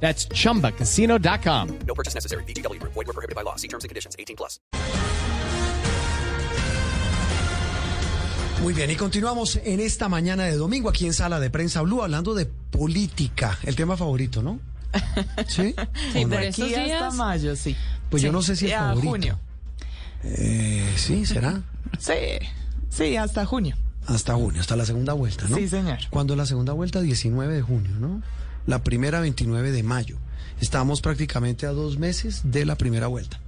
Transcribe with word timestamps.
That's 0.00 0.28
chumbacasino.com. 0.28 1.68
No 1.86 1.94
purchase 1.94 2.14
necessary. 2.14 2.44
BGW. 2.44 2.80
Void 2.82 3.06
were 3.06 3.12
prohibited 3.12 3.34
by 3.34 3.42
law. 3.42 3.56
See 3.56 3.68
terms 3.68 3.84
and 3.84 3.88
conditions. 3.88 4.14
18 4.18 4.36
plus. 4.36 4.60
Muy 8.62 8.72
bien, 8.72 8.90
y 8.90 8.96
continuamos 8.96 9.60
en 9.64 9.80
esta 9.80 10.08
mañana 10.08 10.44
de 10.44 10.56
domingo 10.56 10.88
aquí 10.88 11.06
en 11.06 11.12
Sala 11.12 11.38
de 11.40 11.50
Prensa 11.50 11.82
Blue 11.82 12.02
hablando 12.02 12.34
de 12.34 12.46
política, 12.46 13.58
el 13.62 13.76
tema 13.76 13.96
favorito, 13.98 14.42
¿no? 14.42 14.58
¿Sí? 15.46 15.74
Sí, 16.12 16.24
¿O 16.24 16.28
no? 16.28 16.38
estos 16.38 16.64
aquí 16.64 16.74
días. 16.74 17.02
hasta 17.02 17.10
mayo, 17.16 17.54
sí. 17.54 17.76
Pues 18.10 18.22
yo 18.22 18.30
Sí, 18.30 18.32
no 18.32 18.42
sé 18.42 18.56
si 18.56 18.66
es 18.68 18.72
a 18.72 18.78
favorito. 18.88 19.08
junio. 19.10 19.38
Eh, 20.24 20.92
sí, 20.96 21.26
será. 21.26 21.62
Sí, 22.00 22.14
sí, 22.88 23.16
hasta 23.16 23.44
junio. 23.46 23.76
Hasta 24.06 24.34
junio, 24.34 24.60
hasta 24.60 24.74
la 24.74 24.84
segunda 24.86 25.12
vuelta, 25.12 25.46
¿no? 25.48 25.56
Sí, 25.56 25.68
señor. 25.68 25.98
Cuando 26.10 26.34
la 26.34 26.46
segunda 26.46 26.72
vuelta? 26.72 27.00
19 27.00 27.54
de 27.54 27.62
junio, 27.62 27.92
¿no? 28.00 28.22
La 28.66 28.82
primera 28.82 29.20
29 29.20 29.72
de 29.72 29.82
mayo. 29.82 30.18
Estamos 30.60 31.00
prácticamente 31.00 31.66
a 31.66 31.72
dos 31.72 31.98
meses 31.98 32.42
de 32.44 32.64
la 32.64 32.76
primera 32.76 33.06
vuelta. 33.06 33.40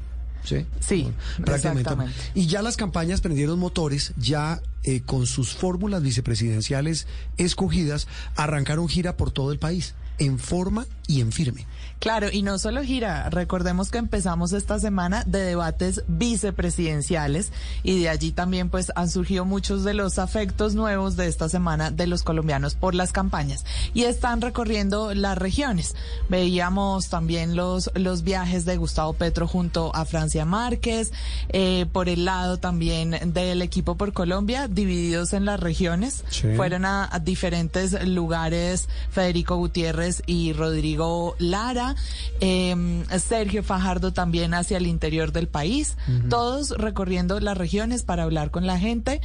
¿Sí? 0.44 0.64
Sí, 0.80 1.12
prácticamente. 1.44 1.90
Y 2.34 2.46
ya 2.46 2.62
las 2.62 2.76
campañas 2.76 3.20
prendieron 3.20 3.58
motores, 3.58 4.14
ya 4.16 4.62
eh, 4.84 5.02
con 5.02 5.26
sus 5.26 5.52
fórmulas 5.52 6.02
vicepresidenciales 6.02 7.06
escogidas, 7.36 8.06
arrancaron 8.36 8.88
gira 8.88 9.16
por 9.16 9.30
todo 9.30 9.52
el 9.52 9.58
país, 9.58 9.94
en 10.18 10.38
forma 10.38 10.86
y 11.06 11.20
en 11.20 11.32
firme. 11.32 11.66
Claro, 12.00 12.28
y 12.30 12.42
no 12.42 12.58
solo 12.58 12.84
gira, 12.84 13.28
recordemos 13.28 13.90
que 13.90 13.98
empezamos 13.98 14.52
esta 14.52 14.78
semana 14.78 15.24
de 15.26 15.40
debates 15.40 16.04
vicepresidenciales 16.06 17.50
y 17.82 18.00
de 18.00 18.08
allí 18.08 18.30
también 18.30 18.70
pues 18.70 18.92
han 18.94 19.10
surgido 19.10 19.44
muchos 19.44 19.82
de 19.82 19.94
los 19.94 20.20
afectos 20.20 20.76
nuevos 20.76 21.16
de 21.16 21.26
esta 21.26 21.48
semana 21.48 21.90
de 21.90 22.06
los 22.06 22.22
colombianos 22.22 22.76
por 22.76 22.94
las 22.94 23.10
campañas 23.10 23.64
y 23.94 24.04
están 24.04 24.40
recorriendo 24.40 25.12
las 25.12 25.36
regiones. 25.36 25.96
Veíamos 26.28 27.08
también 27.08 27.56
los, 27.56 27.90
los 27.94 28.22
viajes 28.22 28.64
de 28.64 28.76
Gustavo 28.76 29.14
Petro 29.14 29.48
junto 29.48 29.92
a 29.92 30.04
Francia 30.04 30.44
Márquez, 30.44 31.10
eh, 31.48 31.86
por 31.92 32.08
el 32.08 32.24
lado 32.24 32.58
también 32.58 33.32
del 33.32 33.60
equipo 33.60 33.96
por 33.96 34.12
Colombia, 34.12 34.68
divididos 34.68 35.32
en 35.32 35.44
las 35.44 35.58
regiones. 35.58 36.22
Sí. 36.30 36.54
Fueron 36.54 36.84
a, 36.84 37.08
a 37.10 37.18
diferentes 37.18 38.06
lugares 38.06 38.88
Federico 39.10 39.56
Gutiérrez 39.56 40.07
y 40.26 40.52
Rodrigo 40.52 41.36
Lara, 41.38 41.96
eh, 42.40 43.04
Sergio 43.18 43.62
Fajardo 43.62 44.12
también 44.12 44.54
hacia 44.54 44.76
el 44.76 44.86
interior 44.86 45.32
del 45.32 45.48
país, 45.48 45.96
todos 46.28 46.70
recorriendo 46.70 47.38
las 47.40 47.56
regiones 47.56 48.02
para 48.02 48.24
hablar 48.24 48.50
con 48.50 48.66
la 48.66 48.78
gente, 48.78 49.20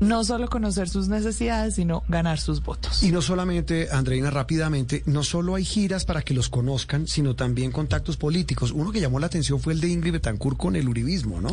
no 0.00 0.24
solo 0.24 0.48
conocer 0.48 0.88
sus 0.88 1.08
necesidades, 1.08 1.74
sino 1.74 2.02
ganar 2.08 2.38
sus 2.38 2.62
votos. 2.62 3.02
Y 3.02 3.12
no 3.12 3.22
solamente, 3.22 3.88
Andreina, 3.90 4.30
rápidamente, 4.30 5.02
no 5.06 5.22
solo 5.22 5.54
hay 5.54 5.64
giras 5.64 6.04
para 6.04 6.22
que 6.22 6.34
los 6.34 6.48
conozcan, 6.48 7.06
sino 7.06 7.34
también 7.34 7.72
contactos 7.72 8.16
políticos. 8.16 8.72
Uno 8.72 8.92
que 8.92 9.00
llamó 9.00 9.18
la 9.18 9.26
atención 9.26 9.60
fue 9.60 9.72
el 9.72 9.80
de 9.80 9.88
Ingrid 9.88 10.12
Betancourt 10.12 10.58
con 10.58 10.76
el 10.76 10.88
uribismo, 10.88 11.40
¿no? 11.40 11.50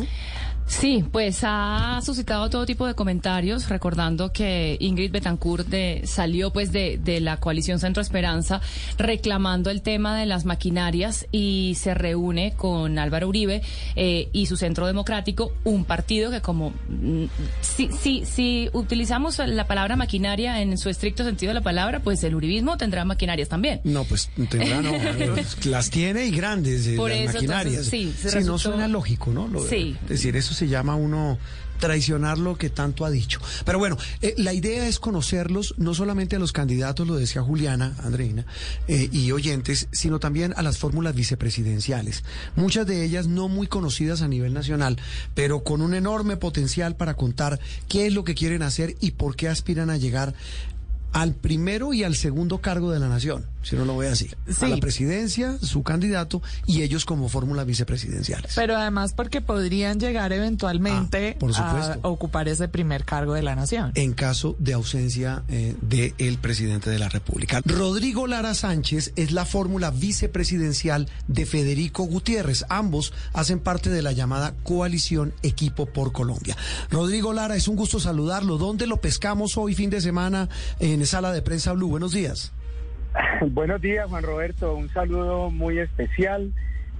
Sí, 0.66 1.04
pues 1.12 1.40
ha 1.42 2.00
suscitado 2.02 2.48
todo 2.48 2.64
tipo 2.64 2.86
de 2.86 2.94
comentarios, 2.94 3.68
recordando 3.68 4.32
que 4.32 4.78
Ingrid 4.80 5.12
Betancourt 5.12 5.68
de- 5.68 6.02
salió 6.06 6.50
pues 6.52 6.72
de, 6.72 6.98
de 7.02 7.20
la 7.20 7.36
coalición 7.36 7.78
Centro 7.78 8.00
Esperanza 8.00 8.62
reclamando 8.96 9.68
el 9.70 9.82
tema 9.82 10.16
de 10.18 10.24
las 10.24 10.46
maquinarias 10.46 11.26
y 11.30 11.76
se 11.78 11.92
reúne 11.92 12.54
con 12.56 12.98
Álvaro 12.98 13.28
Uribe 13.28 13.60
eh, 13.94 14.28
y 14.32 14.46
su 14.46 14.56
Centro 14.56 14.86
Democrático, 14.86 15.52
un 15.64 15.84
partido 15.84 16.30
que 16.30 16.40
como 16.40 16.70
mm, 16.88 17.24
si, 17.60 17.90
si, 17.92 18.24
si 18.24 18.70
utilizamos 18.72 19.38
la 19.46 19.66
palabra 19.66 19.96
maquinaria 19.96 20.62
en 20.62 20.78
su 20.78 20.88
estricto 20.88 21.24
sentido 21.24 21.50
de 21.50 21.54
la 21.54 21.60
palabra, 21.62 22.00
pues 22.00 22.24
el 22.24 22.34
uribismo 22.34 22.78
tendrá 22.78 23.04
maquinarias 23.04 23.50
también. 23.50 23.80
No, 23.84 24.04
pues 24.04 24.30
tendrá, 24.48 24.80
no. 24.80 24.92
las 25.66 25.90
tiene 25.90 26.24
y 26.26 26.30
grandes, 26.30 26.86
eh, 26.86 26.96
Por 26.96 27.10
las 27.10 27.20
eso, 27.20 27.32
maquinarias. 27.34 27.92
entonces, 27.92 28.32
sí, 28.32 28.38
no 28.44 28.58
suena 28.58 28.88
lógico, 28.88 29.30
¿no? 29.30 29.46
Lo 29.46 29.60
Sí. 29.64 29.94
Es 30.04 30.08
decir, 30.08 30.36
eso 30.36 30.53
se 30.54 30.68
llama 30.68 30.96
uno 30.96 31.38
traicionar 31.78 32.38
lo 32.38 32.56
que 32.56 32.70
tanto 32.70 33.04
ha 33.04 33.10
dicho. 33.10 33.40
Pero 33.64 33.78
bueno, 33.78 33.96
eh, 34.22 34.34
la 34.38 34.52
idea 34.52 34.88
es 34.88 34.98
conocerlos, 34.98 35.74
no 35.76 35.94
solamente 35.94 36.36
a 36.36 36.38
los 36.38 36.52
candidatos, 36.52 37.06
lo 37.06 37.16
decía 37.16 37.42
Juliana, 37.42 37.94
Andreina, 38.02 38.46
eh, 38.88 39.08
y 39.12 39.32
oyentes, 39.32 39.88
sino 39.92 40.18
también 40.18 40.54
a 40.56 40.62
las 40.62 40.78
fórmulas 40.78 41.14
vicepresidenciales. 41.14 42.24
Muchas 42.56 42.86
de 42.86 43.04
ellas 43.04 43.26
no 43.26 43.48
muy 43.48 43.66
conocidas 43.66 44.22
a 44.22 44.28
nivel 44.28 44.54
nacional, 44.54 44.98
pero 45.34 45.62
con 45.62 45.82
un 45.82 45.94
enorme 45.94 46.36
potencial 46.36 46.96
para 46.96 47.14
contar 47.14 47.60
qué 47.88 48.06
es 48.06 48.14
lo 48.14 48.24
que 48.24 48.34
quieren 48.34 48.62
hacer 48.62 48.96
y 49.00 49.12
por 49.12 49.36
qué 49.36 49.48
aspiran 49.48 49.90
a 49.90 49.96
llegar 49.96 50.34
al 51.12 51.34
primero 51.34 51.92
y 51.92 52.02
al 52.02 52.16
segundo 52.16 52.60
cargo 52.60 52.90
de 52.90 52.98
la 52.98 53.08
nación, 53.08 53.46
si 53.64 53.76
no 53.76 53.84
lo 53.84 53.94
voy 53.94 54.06
a 54.06 54.10
decir. 54.10 54.36
A 54.48 54.52
Sí. 54.52 54.68
la 54.68 54.76
presidencia, 54.76 55.58
su 55.60 55.82
candidato 55.82 56.42
y 56.66 56.82
ellos 56.82 57.04
como 57.04 57.28
fórmulas 57.28 57.66
vicepresidenciales. 57.66 58.52
Pero 58.54 58.76
además 58.76 59.12
porque 59.14 59.40
podrían 59.40 59.98
llegar 59.98 60.32
eventualmente 60.32 61.32
Ah, 61.36 61.38
por 61.40 61.52
a 61.54 61.98
ocupar 62.02 62.48
ese 62.48 62.68
primer 62.68 63.04
cargo 63.04 63.34
de 63.34 63.42
la 63.42 63.54
nación. 63.56 63.92
en 63.94 64.12
caso 64.14 64.56
de 64.58 64.72
ausencia 64.74 65.42
eh, 65.48 65.74
del 65.82 66.38
presidente 66.38 66.90
de 66.90 66.98
la 66.98 67.08
República. 67.08 67.60
Rodrigo 67.64 68.26
Lara 68.26 68.54
Sánchez 68.54 69.12
es 69.16 69.32
la 69.32 69.44
fórmula 69.44 69.90
vicepresidencial 69.90 71.08
de 71.28 71.46
Federico 71.46 72.04
Gutiérrez. 72.04 72.64
Ambos 72.68 73.12
hacen 73.32 73.60
parte 73.60 73.90
de 73.90 74.02
la 74.02 74.12
llamada 74.12 74.54
coalición 74.62 75.32
Equipo 75.42 75.86
por 75.86 76.12
Colombia. 76.12 76.56
Rodrigo 76.90 77.32
Lara, 77.32 77.56
es 77.56 77.68
un 77.68 77.76
gusto 77.76 78.00
saludarlo. 78.00 78.58
¿Dónde 78.58 78.86
lo 78.86 79.00
pescamos 79.00 79.56
hoy 79.56 79.74
fin 79.74 79.90
de 79.90 80.00
semana 80.00 80.48
en 80.80 81.04
Sala 81.06 81.32
de 81.32 81.42
Prensa 81.42 81.72
Blue? 81.72 81.88
Buenos 81.88 82.12
días. 82.12 82.52
Buenos 83.50 83.80
días, 83.80 84.08
Juan 84.08 84.24
Roberto. 84.24 84.74
Un 84.74 84.88
saludo 84.90 85.50
muy 85.50 85.78
especial, 85.78 86.52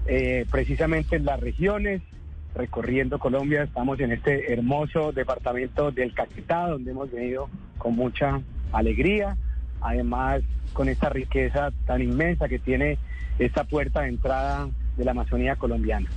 eh, 0.06 0.46
precisamente 0.50 1.16
en 1.16 1.24
las 1.24 1.40
regiones, 1.40 2.02
recorriendo 2.54 3.18
Colombia. 3.18 3.64
Estamos 3.64 3.98
en 4.00 4.12
este 4.12 4.52
hermoso 4.52 5.12
departamento 5.12 5.90
del 5.90 6.14
Caquetá, 6.14 6.68
donde 6.68 6.92
hemos 6.92 7.10
venido 7.10 7.48
con 7.78 7.96
mucha 7.96 8.40
alegría. 8.72 9.36
Además, 9.80 10.42
con 10.72 10.88
esta 10.88 11.08
riqueza 11.08 11.72
tan 11.86 12.02
inmensa 12.02 12.48
que 12.48 12.58
tiene 12.58 12.98
esta 13.38 13.64
puerta 13.64 14.02
de 14.02 14.08
entrada 14.08 14.68
de 14.96 15.04
la 15.04 15.10
Amazonía 15.10 15.56
colombiana. 15.56 16.08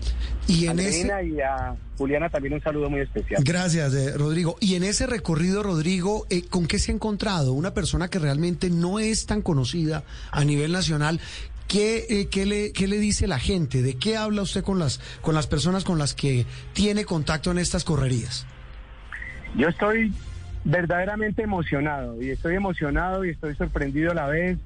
Y 0.47 0.67
en 0.67 0.79
ese... 0.79 1.11
Andreina 1.11 1.23
y 1.23 1.41
a 1.41 1.75
Juliana 1.97 2.29
también 2.29 2.53
un 2.53 2.61
saludo 2.61 2.89
muy 2.89 3.01
especial. 3.01 3.43
Gracias, 3.43 3.93
eh, 3.93 4.13
Rodrigo. 4.15 4.57
Y 4.59 4.75
en 4.75 4.83
ese 4.83 5.07
recorrido, 5.07 5.63
Rodrigo, 5.63 6.25
eh, 6.29 6.43
¿con 6.43 6.67
qué 6.67 6.79
se 6.79 6.91
ha 6.91 6.95
encontrado? 6.95 7.53
Una 7.53 7.73
persona 7.73 8.07
que 8.07 8.19
realmente 8.19 8.69
no 8.69 8.99
es 8.99 9.25
tan 9.25 9.41
conocida 9.41 10.03
a 10.31 10.43
nivel 10.43 10.71
nacional. 10.71 11.19
¿Qué, 11.67 12.05
eh, 12.09 12.27
qué, 12.29 12.45
le, 12.45 12.71
¿Qué 12.71 12.87
le 12.87 12.97
dice 12.97 13.27
la 13.27 13.39
gente? 13.39 13.81
¿De 13.81 13.95
qué 13.95 14.15
habla 14.15 14.41
usted 14.41 14.63
con 14.63 14.79
las, 14.79 15.01
con 15.21 15.35
las 15.35 15.47
personas 15.47 15.83
con 15.83 15.97
las 15.97 16.13
que 16.13 16.45
tiene 16.73 17.03
contacto 17.03 17.51
en 17.51 17.57
estas 17.57 17.83
correrías? 17.83 18.45
Yo 19.55 19.67
estoy 19.67 20.13
verdaderamente 20.63 21.41
emocionado 21.41 22.21
y 22.21 22.29
estoy 22.29 22.55
emocionado 22.55 23.25
y 23.25 23.29
estoy 23.31 23.55
sorprendido 23.55 24.11
a 24.11 24.15
la 24.15 24.27
vez 24.27 24.57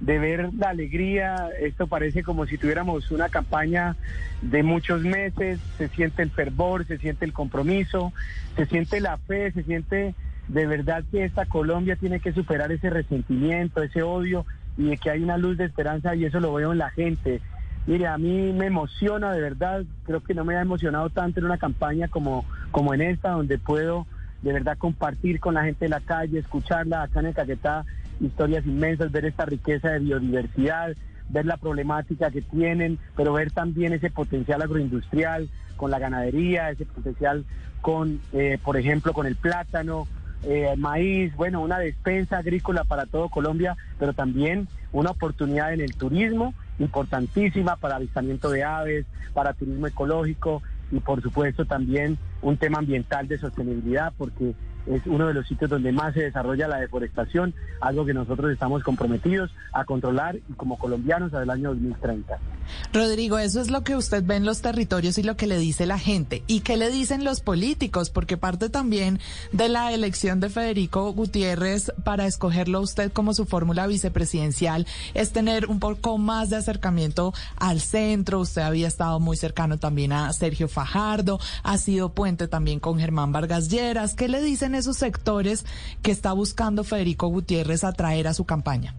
de 0.00 0.18
ver 0.18 0.50
la 0.54 0.70
alegría. 0.70 1.48
Esto 1.60 1.86
parece 1.86 2.22
como 2.22 2.46
si 2.46 2.58
tuviéramos 2.58 3.10
una 3.10 3.28
campaña 3.28 3.96
de 4.42 4.62
muchos 4.62 5.02
meses. 5.02 5.60
Se 5.76 5.88
siente 5.88 6.22
el 6.22 6.30
fervor, 6.30 6.86
se 6.86 6.98
siente 6.98 7.24
el 7.24 7.32
compromiso, 7.32 8.12
se 8.56 8.66
siente 8.66 9.00
la 9.00 9.18
fe, 9.18 9.52
se 9.52 9.62
siente 9.62 10.14
de 10.48 10.66
verdad 10.66 11.04
que 11.10 11.24
esta 11.24 11.44
Colombia 11.44 11.96
tiene 11.96 12.20
que 12.20 12.32
superar 12.32 12.72
ese 12.72 12.90
resentimiento, 12.90 13.82
ese 13.82 14.02
odio 14.02 14.46
y 14.78 14.84
de 14.84 14.96
que 14.96 15.10
hay 15.10 15.22
una 15.22 15.36
luz 15.36 15.58
de 15.58 15.64
esperanza 15.64 16.14
y 16.14 16.24
eso 16.24 16.40
lo 16.40 16.54
veo 16.54 16.72
en 16.72 16.78
la 16.78 16.90
gente. 16.90 17.40
Mire, 17.86 18.06
a 18.06 18.18
mí 18.18 18.52
me 18.52 18.66
emociona 18.66 19.32
de 19.32 19.40
verdad, 19.40 19.82
creo 20.04 20.22
que 20.22 20.34
no 20.34 20.44
me 20.44 20.56
ha 20.56 20.60
emocionado 20.60 21.10
tanto 21.10 21.40
en 21.40 21.46
una 21.46 21.58
campaña 21.58 22.08
como, 22.08 22.44
como 22.70 22.94
en 22.94 23.02
esta, 23.02 23.30
donde 23.30 23.58
puedo 23.58 24.06
de 24.42 24.52
verdad 24.52 24.78
compartir 24.78 25.40
con 25.40 25.54
la 25.54 25.64
gente 25.64 25.86
de 25.86 25.88
la 25.88 26.00
calle, 26.00 26.38
escucharla 26.38 27.02
acá 27.02 27.20
en 27.20 27.26
el 27.26 27.34
Caquetá, 27.34 27.84
historias 28.20 28.66
inmensas, 28.66 29.12
ver 29.12 29.24
esta 29.24 29.44
riqueza 29.44 29.90
de 29.90 30.00
biodiversidad, 30.00 30.94
ver 31.28 31.46
la 31.46 31.56
problemática 31.56 32.30
que 32.30 32.42
tienen, 32.42 32.98
pero 33.16 33.32
ver 33.32 33.50
también 33.50 33.92
ese 33.92 34.10
potencial 34.10 34.62
agroindustrial 34.62 35.48
con 35.76 35.90
la 35.90 35.98
ganadería, 35.98 36.70
ese 36.70 36.86
potencial 36.86 37.44
con, 37.80 38.20
eh, 38.32 38.58
por 38.62 38.76
ejemplo, 38.76 39.12
con 39.12 39.26
el 39.26 39.36
plátano, 39.36 40.06
eh, 40.42 40.74
maíz, 40.76 41.34
bueno, 41.36 41.60
una 41.60 41.78
despensa 41.78 42.38
agrícola 42.38 42.84
para 42.84 43.06
todo 43.06 43.28
Colombia, 43.28 43.76
pero 43.98 44.12
también 44.12 44.68
una 44.92 45.10
oportunidad 45.10 45.72
en 45.72 45.80
el 45.80 45.94
turismo 45.94 46.54
importantísima 46.78 47.76
para 47.76 47.96
avistamiento 47.96 48.50
de 48.50 48.62
aves, 48.62 49.06
para 49.34 49.52
turismo 49.52 49.86
ecológico 49.86 50.62
y 50.90 51.00
por 51.00 51.22
supuesto 51.22 51.64
también 51.64 52.18
un 52.40 52.56
tema 52.56 52.78
ambiental 52.78 53.26
de 53.28 53.38
sostenibilidad 53.38 54.12
porque 54.16 54.54
es 54.90 55.06
uno 55.06 55.26
de 55.28 55.34
los 55.34 55.46
sitios 55.46 55.70
donde 55.70 55.92
más 55.92 56.14
se 56.14 56.22
desarrolla 56.22 56.68
la 56.68 56.78
deforestación, 56.78 57.54
algo 57.80 58.04
que 58.04 58.14
nosotros 58.14 58.50
estamos 58.50 58.82
comprometidos 58.82 59.50
a 59.72 59.84
controlar 59.84 60.36
y 60.36 60.52
como 60.54 60.78
colombianos 60.78 61.26
hasta 61.28 61.42
el 61.42 61.50
año 61.50 61.70
2030. 61.70 62.38
Rodrigo, 62.92 63.38
eso 63.38 63.60
es 63.60 63.70
lo 63.70 63.82
que 63.82 63.96
usted 63.96 64.22
ve 64.24 64.36
en 64.36 64.44
los 64.44 64.60
territorios 64.60 65.18
y 65.18 65.22
lo 65.22 65.36
que 65.36 65.46
le 65.46 65.58
dice 65.58 65.86
la 65.86 65.98
gente. 65.98 66.42
¿Y 66.46 66.60
qué 66.60 66.76
le 66.76 66.90
dicen 66.90 67.24
los 67.24 67.40
políticos? 67.40 68.10
Porque 68.10 68.36
parte 68.36 68.68
también 68.68 69.20
de 69.52 69.68
la 69.68 69.92
elección 69.92 70.40
de 70.40 70.48
Federico 70.48 71.12
Gutiérrez 71.12 71.92
para 72.04 72.26
escogerlo 72.26 72.80
usted 72.80 73.12
como 73.12 73.34
su 73.34 73.46
fórmula 73.46 73.86
vicepresidencial 73.86 74.86
es 75.14 75.32
tener 75.32 75.66
un 75.66 75.80
poco 75.80 76.18
más 76.18 76.50
de 76.50 76.56
acercamiento 76.56 77.32
al 77.56 77.80
centro. 77.80 78.40
Usted 78.40 78.62
había 78.62 78.88
estado 78.88 79.20
muy 79.20 79.36
cercano 79.36 79.78
también 79.78 80.12
a 80.12 80.32
Sergio 80.32 80.68
Fajardo, 80.68 81.40
ha 81.62 81.78
sido 81.78 82.10
puente 82.10 82.48
también 82.48 82.80
con 82.80 82.98
Germán 82.98 83.32
Vargas 83.32 83.68
Lleras. 83.68 84.14
¿Qué 84.14 84.28
le 84.28 84.42
dicen 84.42 84.74
esos 84.78 84.96
sectores 84.96 85.66
que 86.02 86.10
está 86.10 86.32
buscando 86.32 86.84
Federico 86.84 87.28
Gutiérrez 87.28 87.84
atraer 87.84 88.28
a 88.28 88.34
su 88.34 88.44
campaña? 88.44 88.94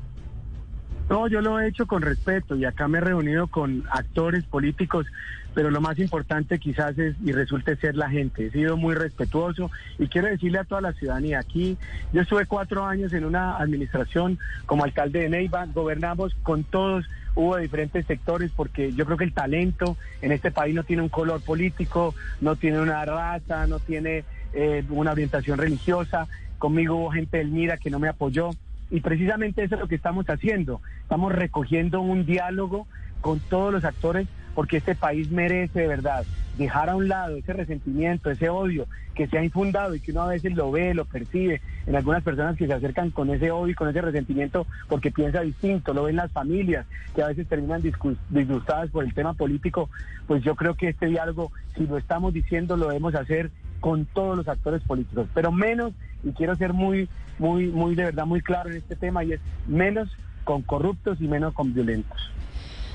No, 1.09 1.27
yo 1.27 1.41
lo 1.41 1.59
he 1.59 1.67
hecho 1.67 1.87
con 1.87 2.03
respeto 2.03 2.55
y 2.55 2.65
acá 2.65 2.87
me 2.87 2.99
he 2.99 3.01
reunido 3.01 3.47
con 3.47 3.83
actores 3.89 4.43
políticos, 4.45 5.07
pero 5.55 5.71
lo 5.71 5.81
más 5.81 5.97
importante 5.97 6.59
quizás 6.59 6.95
es 6.99 7.15
y 7.25 7.31
resulte 7.31 7.75
ser 7.77 7.95
la 7.95 8.11
gente. 8.11 8.45
He 8.45 8.51
sido 8.51 8.77
muy 8.77 8.93
respetuoso 8.93 9.71
y 9.97 10.07
quiero 10.07 10.27
decirle 10.27 10.59
a 10.59 10.65
toda 10.65 10.81
la 10.81 10.93
ciudadanía, 10.93 11.39
aquí 11.39 11.79
yo 12.13 12.21
estuve 12.21 12.45
cuatro 12.45 12.85
años 12.85 13.11
en 13.13 13.25
una 13.25 13.57
administración 13.57 14.37
como 14.67 14.83
alcalde 14.83 15.21
de 15.21 15.29
Neiva, 15.29 15.65
gobernamos 15.65 16.35
con 16.43 16.63
todos, 16.63 17.05
hubo 17.33 17.57
diferentes 17.57 18.05
sectores 18.05 18.51
porque 18.55 18.93
yo 18.93 19.03
creo 19.05 19.17
que 19.17 19.23
el 19.23 19.33
talento 19.33 19.97
en 20.21 20.31
este 20.31 20.51
país 20.51 20.75
no 20.75 20.83
tiene 20.83 21.01
un 21.01 21.09
color 21.09 21.41
político, 21.41 22.13
no 22.39 22.55
tiene 22.55 22.81
una 22.81 23.03
raza, 23.03 23.65
no 23.65 23.79
tiene 23.79 24.25
eh, 24.53 24.83
una 24.89 25.11
orientación 25.11 25.57
religiosa. 25.57 26.27
Conmigo 26.57 26.95
hubo 26.95 27.11
gente 27.11 27.37
del 27.37 27.49
MIRA 27.49 27.77
que 27.77 27.89
no 27.89 27.99
me 27.99 28.09
apoyó. 28.09 28.51
Y 28.91 29.01
precisamente 29.01 29.63
eso 29.63 29.75
es 29.75 29.81
lo 29.81 29.87
que 29.87 29.95
estamos 29.95 30.25
haciendo. 30.29 30.81
Estamos 31.01 31.31
recogiendo 31.31 32.01
un 32.01 32.25
diálogo 32.25 32.87
con 33.21 33.39
todos 33.39 33.71
los 33.71 33.83
actores 33.83 34.27
porque 34.55 34.77
este 34.77 34.95
país 34.95 35.29
merece 35.29 35.81
de 35.81 35.87
verdad 35.87 36.25
dejar 36.57 36.89
a 36.89 36.95
un 36.95 37.07
lado 37.07 37.37
ese 37.37 37.53
resentimiento, 37.53 38.29
ese 38.29 38.49
odio 38.49 38.87
que 39.15 39.27
se 39.27 39.37
ha 39.37 39.43
infundado 39.43 39.95
y 39.95 39.99
que 39.99 40.11
uno 40.11 40.23
a 40.23 40.27
veces 40.27 40.53
lo 40.53 40.71
ve, 40.71 40.93
lo 40.93 41.05
percibe 41.05 41.61
en 41.87 41.95
algunas 41.95 42.23
personas 42.23 42.57
que 42.57 42.67
se 42.67 42.73
acercan 42.73 43.11
con 43.11 43.29
ese 43.29 43.51
odio 43.51 43.71
y 43.71 43.75
con 43.75 43.89
ese 43.89 44.01
resentimiento 44.01 44.67
porque 44.87 45.11
piensa 45.11 45.41
distinto, 45.41 45.93
lo 45.93 46.03
ven 46.03 46.17
las 46.17 46.31
familias 46.31 46.85
que 47.15 47.23
a 47.23 47.27
veces 47.27 47.47
terminan 47.47 47.81
disgustadas 47.81 48.89
por 48.89 49.05
el 49.05 49.13
tema 49.13 49.33
político, 49.33 49.89
pues 50.27 50.43
yo 50.43 50.55
creo 50.55 50.75
que 50.75 50.89
este 50.89 51.07
diálogo, 51.07 51.51
si 51.75 51.87
lo 51.87 51.97
estamos 51.97 52.33
diciendo, 52.33 52.75
lo 52.75 52.87
debemos 52.87 53.15
hacer 53.15 53.51
con 53.79 54.05
todos 54.05 54.35
los 54.37 54.47
actores 54.47 54.81
políticos, 54.83 55.27
pero 55.33 55.51
menos, 55.51 55.93
y 56.23 56.31
quiero 56.31 56.55
ser 56.55 56.73
muy, 56.73 57.09
muy, 57.37 57.67
muy 57.67 57.95
de 57.95 58.05
verdad 58.05 58.25
muy 58.25 58.41
claro 58.41 58.69
en 58.69 58.77
este 58.77 58.95
tema, 58.95 59.23
y 59.23 59.33
es 59.33 59.39
menos 59.67 60.09
con 60.43 60.61
corruptos 60.61 61.19
y 61.21 61.27
menos 61.27 61.53
con 61.53 61.73
violentos. 61.73 62.17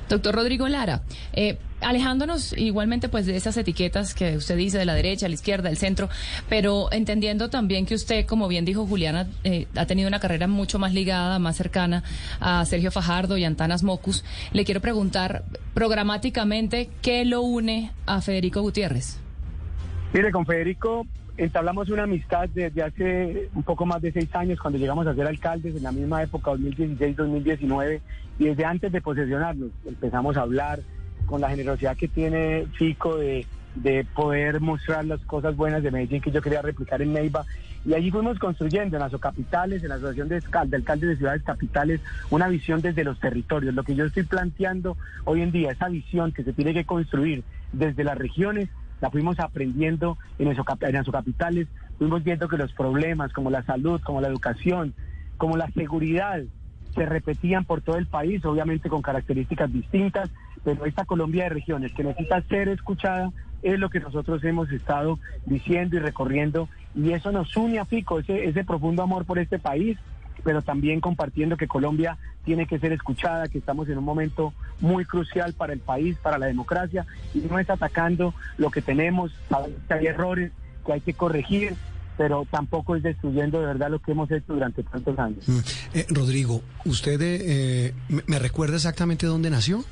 Doctor 0.08 0.34
Rodrigo 0.34 0.69
Lara, 0.69 1.02
eh, 1.32 1.56
alejándonos 1.81 2.52
igualmente 2.58 3.08
pues 3.08 3.25
de 3.26 3.36
esas 3.36 3.56
etiquetas 3.56 4.14
que 4.14 4.36
usted 4.36 4.56
dice 4.56 4.76
de 4.76 4.84
la 4.84 4.94
derecha, 4.94 5.28
la 5.28 5.34
izquierda, 5.34 5.70
el 5.70 5.78
centro, 5.78 6.10
pero 6.48 6.92
entendiendo 6.92 7.48
también 7.48 7.86
que 7.86 7.94
usted, 7.94 8.26
como 8.26 8.46
bien 8.48 8.66
dijo 8.66 8.86
Juliana, 8.86 9.28
eh, 9.44 9.66
ha 9.76 9.86
tenido 9.86 10.08
una 10.08 10.20
carrera 10.20 10.46
mucho 10.46 10.78
más 10.78 10.92
ligada, 10.92 11.38
más 11.38 11.56
cercana 11.56 12.04
a 12.38 12.64
Sergio 12.66 12.90
Fajardo 12.90 13.38
y 13.38 13.44
Antanas 13.44 13.82
Mocus, 13.82 14.25
le 14.52 14.64
quiero 14.64 14.81
preguntar 14.81 15.44
programáticamente 15.72 16.90
qué 17.00 17.25
lo 17.25 17.40
une 17.40 17.90
a 18.06 18.20
Federico 18.20 18.60
Gutiérrez. 18.60 19.23
Mire, 20.14 20.31
con 20.31 20.46
Federico 20.46 21.08
entablamos 21.37 21.90
una 21.90 22.05
amistad 22.05 22.49
desde 22.49 22.84
hace 22.84 23.49
un 23.52 23.64
poco 23.64 23.84
más 23.84 24.00
de 24.00 24.12
seis 24.12 24.32
años 24.37 24.61
cuando 24.61 24.78
llegamos 24.78 25.08
a 25.08 25.14
ser 25.16 25.26
alcaldes 25.26 25.75
en 25.75 25.82
la 25.82 25.90
misma 25.90 26.22
época, 26.22 26.52
2016-2019, 26.52 28.00
y 28.38 28.44
desde 28.44 28.64
antes 28.64 28.93
de 28.93 29.00
posesionarnos 29.00 29.70
empezamos 29.84 30.37
a 30.37 30.43
hablar 30.43 30.82
con 31.26 31.40
la 31.40 31.50
generosidad 31.50 31.96
que 31.96 32.06
tiene 32.06 32.66
Fico 32.75 33.16
de, 33.16 33.44
poder 34.14 34.61
mostrar 34.61 35.05
las 35.05 35.20
cosas 35.22 35.56
buenas 35.56 35.82
de 35.82 35.90
Medellín 35.90 36.20
que 36.20 36.31
yo 36.31 36.40
quería 36.40 36.62
replicar 36.62 37.02
en 37.02 37.12
Neiva. 37.12 37.44
Y 37.84 37.94
allí 37.94 38.12
fuimos 38.12 38.38
construyendo 38.38 38.96
en 38.96 39.02
las 39.02 39.20
capitales, 39.20 39.82
en 39.82 39.88
la 39.88 39.96
Asociación 39.96 40.28
de, 40.28 40.40
de 40.40 40.76
Alcaldes 40.76 41.08
de 41.08 41.17
Ciudades 41.17 41.43
Capitales, 41.43 42.00
una 42.31 42.46
visión 42.46 42.81
desde 42.81 43.02
los 43.02 43.19
territorios. 43.19 43.75
Lo 43.75 43.82
que 43.82 43.96
yo 43.96 44.05
estoy 44.05 44.22
planteando 44.22 44.96
hoy 45.25 45.43
en 45.43 45.50
día, 45.50 45.72
esa 45.72 45.88
visión 45.88 46.31
que 46.31 46.44
se 46.44 46.52
tiene 46.52 46.72
que 46.72 46.84
construir 46.84 47.43
desde 47.72 48.05
las 48.05 48.17
regiones, 48.17 48.69
la 49.04 49.10
fuimos 49.10 49.38
aprendiendo 49.38 50.16
en, 50.38 50.48
esos, 50.48 50.64
en 50.80 51.04
capitales, 51.12 51.68
fuimos 51.98 52.24
viendo 52.24 52.48
que 52.48 52.56
los 52.56 52.72
problemas 52.72 53.34
como 53.34 53.50
la 53.50 53.62
salud, 53.62 54.00
como 54.00 54.22
la 54.22 54.28
educación, 54.28 54.94
como 55.36 55.58
la 55.58 55.70
seguridad, 55.72 56.40
se 56.94 57.04
repetían 57.04 57.66
por 57.66 57.82
todo 57.82 57.98
el 57.98 58.06
país, 58.06 58.42
obviamente 58.46 58.88
con 58.88 59.02
características 59.02 59.70
distintas, 59.70 60.30
pero 60.64 60.86
esta 60.86 61.04
Colombia 61.04 61.44
de 61.44 61.50
regiones 61.50 61.92
que 61.92 62.02
necesita 62.02 62.40
ser 62.48 62.68
escuchada 62.68 63.30
es 63.62 63.78
lo 63.78 63.90
que 63.90 64.00
nosotros 64.00 64.42
hemos 64.42 64.72
estado 64.72 65.18
diciendo 65.44 65.96
y 65.96 65.98
recorriendo 65.98 66.70
y 66.94 67.12
eso 67.12 67.30
nos 67.30 67.54
une 67.58 67.80
a 67.80 67.84
Fico, 67.84 68.20
ese, 68.20 68.46
ese 68.46 68.64
profundo 68.64 69.02
amor 69.02 69.26
por 69.26 69.38
este 69.38 69.58
país 69.58 69.98
pero 70.44 70.62
también 70.62 71.00
compartiendo 71.00 71.56
que 71.56 71.67
Colombia 71.67 72.19
tiene 72.44 72.67
que 72.67 72.79
ser 72.79 72.93
escuchada, 72.93 73.49
que 73.49 73.58
estamos 73.58 73.88
en 73.88 73.99
un 73.99 74.05
momento 74.05 74.52
muy 74.81 75.05
crucial 75.05 75.55
para 75.55 75.73
el 75.73 75.81
país, 75.81 76.17
para 76.23 76.38
la 76.38 76.46
democracia, 76.46 77.06
y 77.32 77.38
no 77.38 77.58
es 77.58 77.69
atacando 77.70 78.35
lo 78.58 78.70
que 78.70 78.82
tenemos, 78.82 79.32
que 79.88 79.94
hay 79.94 80.06
errores 80.06 80.52
que 80.87 80.93
hay 80.93 81.00
que 81.00 81.14
corregir, 81.14 81.75
pero 82.17 82.46
tampoco 82.50 82.94
es 82.94 83.02
destruyendo 83.02 83.61
de 83.61 83.67
verdad 83.67 83.91
lo 83.91 83.99
que 83.99 84.12
hemos 84.12 84.31
hecho 84.31 84.52
durante 84.52 84.82
tantos 84.82 85.19
años. 85.19 85.49
Mm. 85.49 85.58
Eh, 85.94 86.06
Rodrigo, 86.11 86.62
¿usted 86.85 87.19
eh, 87.23 87.94
me 88.26 88.38
recuerda 88.38 88.76
exactamente 88.76 89.26
dónde 89.26 89.50
nació? 89.50 89.82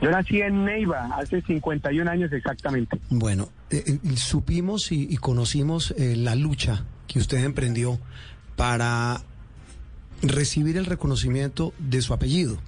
Yo 0.00 0.10
nací 0.10 0.40
en 0.40 0.64
Neiva 0.64 1.10
hace 1.16 1.42
51 1.42 2.08
años 2.08 2.32
exactamente. 2.32 2.98
Bueno, 3.10 3.48
eh, 3.68 3.98
supimos 4.16 4.92
y 4.92 5.16
conocimos 5.16 5.92
la 5.98 6.36
lucha 6.36 6.84
que 7.08 7.18
usted 7.18 7.44
emprendió 7.44 7.98
para 8.58 9.22
recibir 10.20 10.76
el 10.76 10.84
reconocimiento 10.84 11.72
de 11.78 12.02
su 12.02 12.12
apellido. 12.12 12.58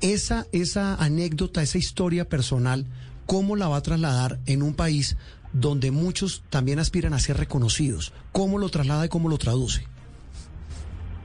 Esa, 0.00 0.46
esa 0.52 0.94
anécdota, 0.94 1.60
esa 1.60 1.76
historia 1.76 2.28
personal, 2.28 2.86
¿cómo 3.26 3.56
la 3.56 3.66
va 3.66 3.78
a 3.78 3.82
trasladar 3.82 4.38
en 4.46 4.62
un 4.62 4.74
país 4.74 5.16
donde 5.52 5.90
muchos 5.90 6.44
también 6.50 6.78
aspiran 6.78 7.14
a 7.14 7.18
ser 7.18 7.36
reconocidos? 7.36 8.12
¿Cómo 8.30 8.58
lo 8.58 8.68
traslada 8.68 9.06
y 9.06 9.08
cómo 9.08 9.28
lo 9.28 9.38
traduce? 9.38 9.82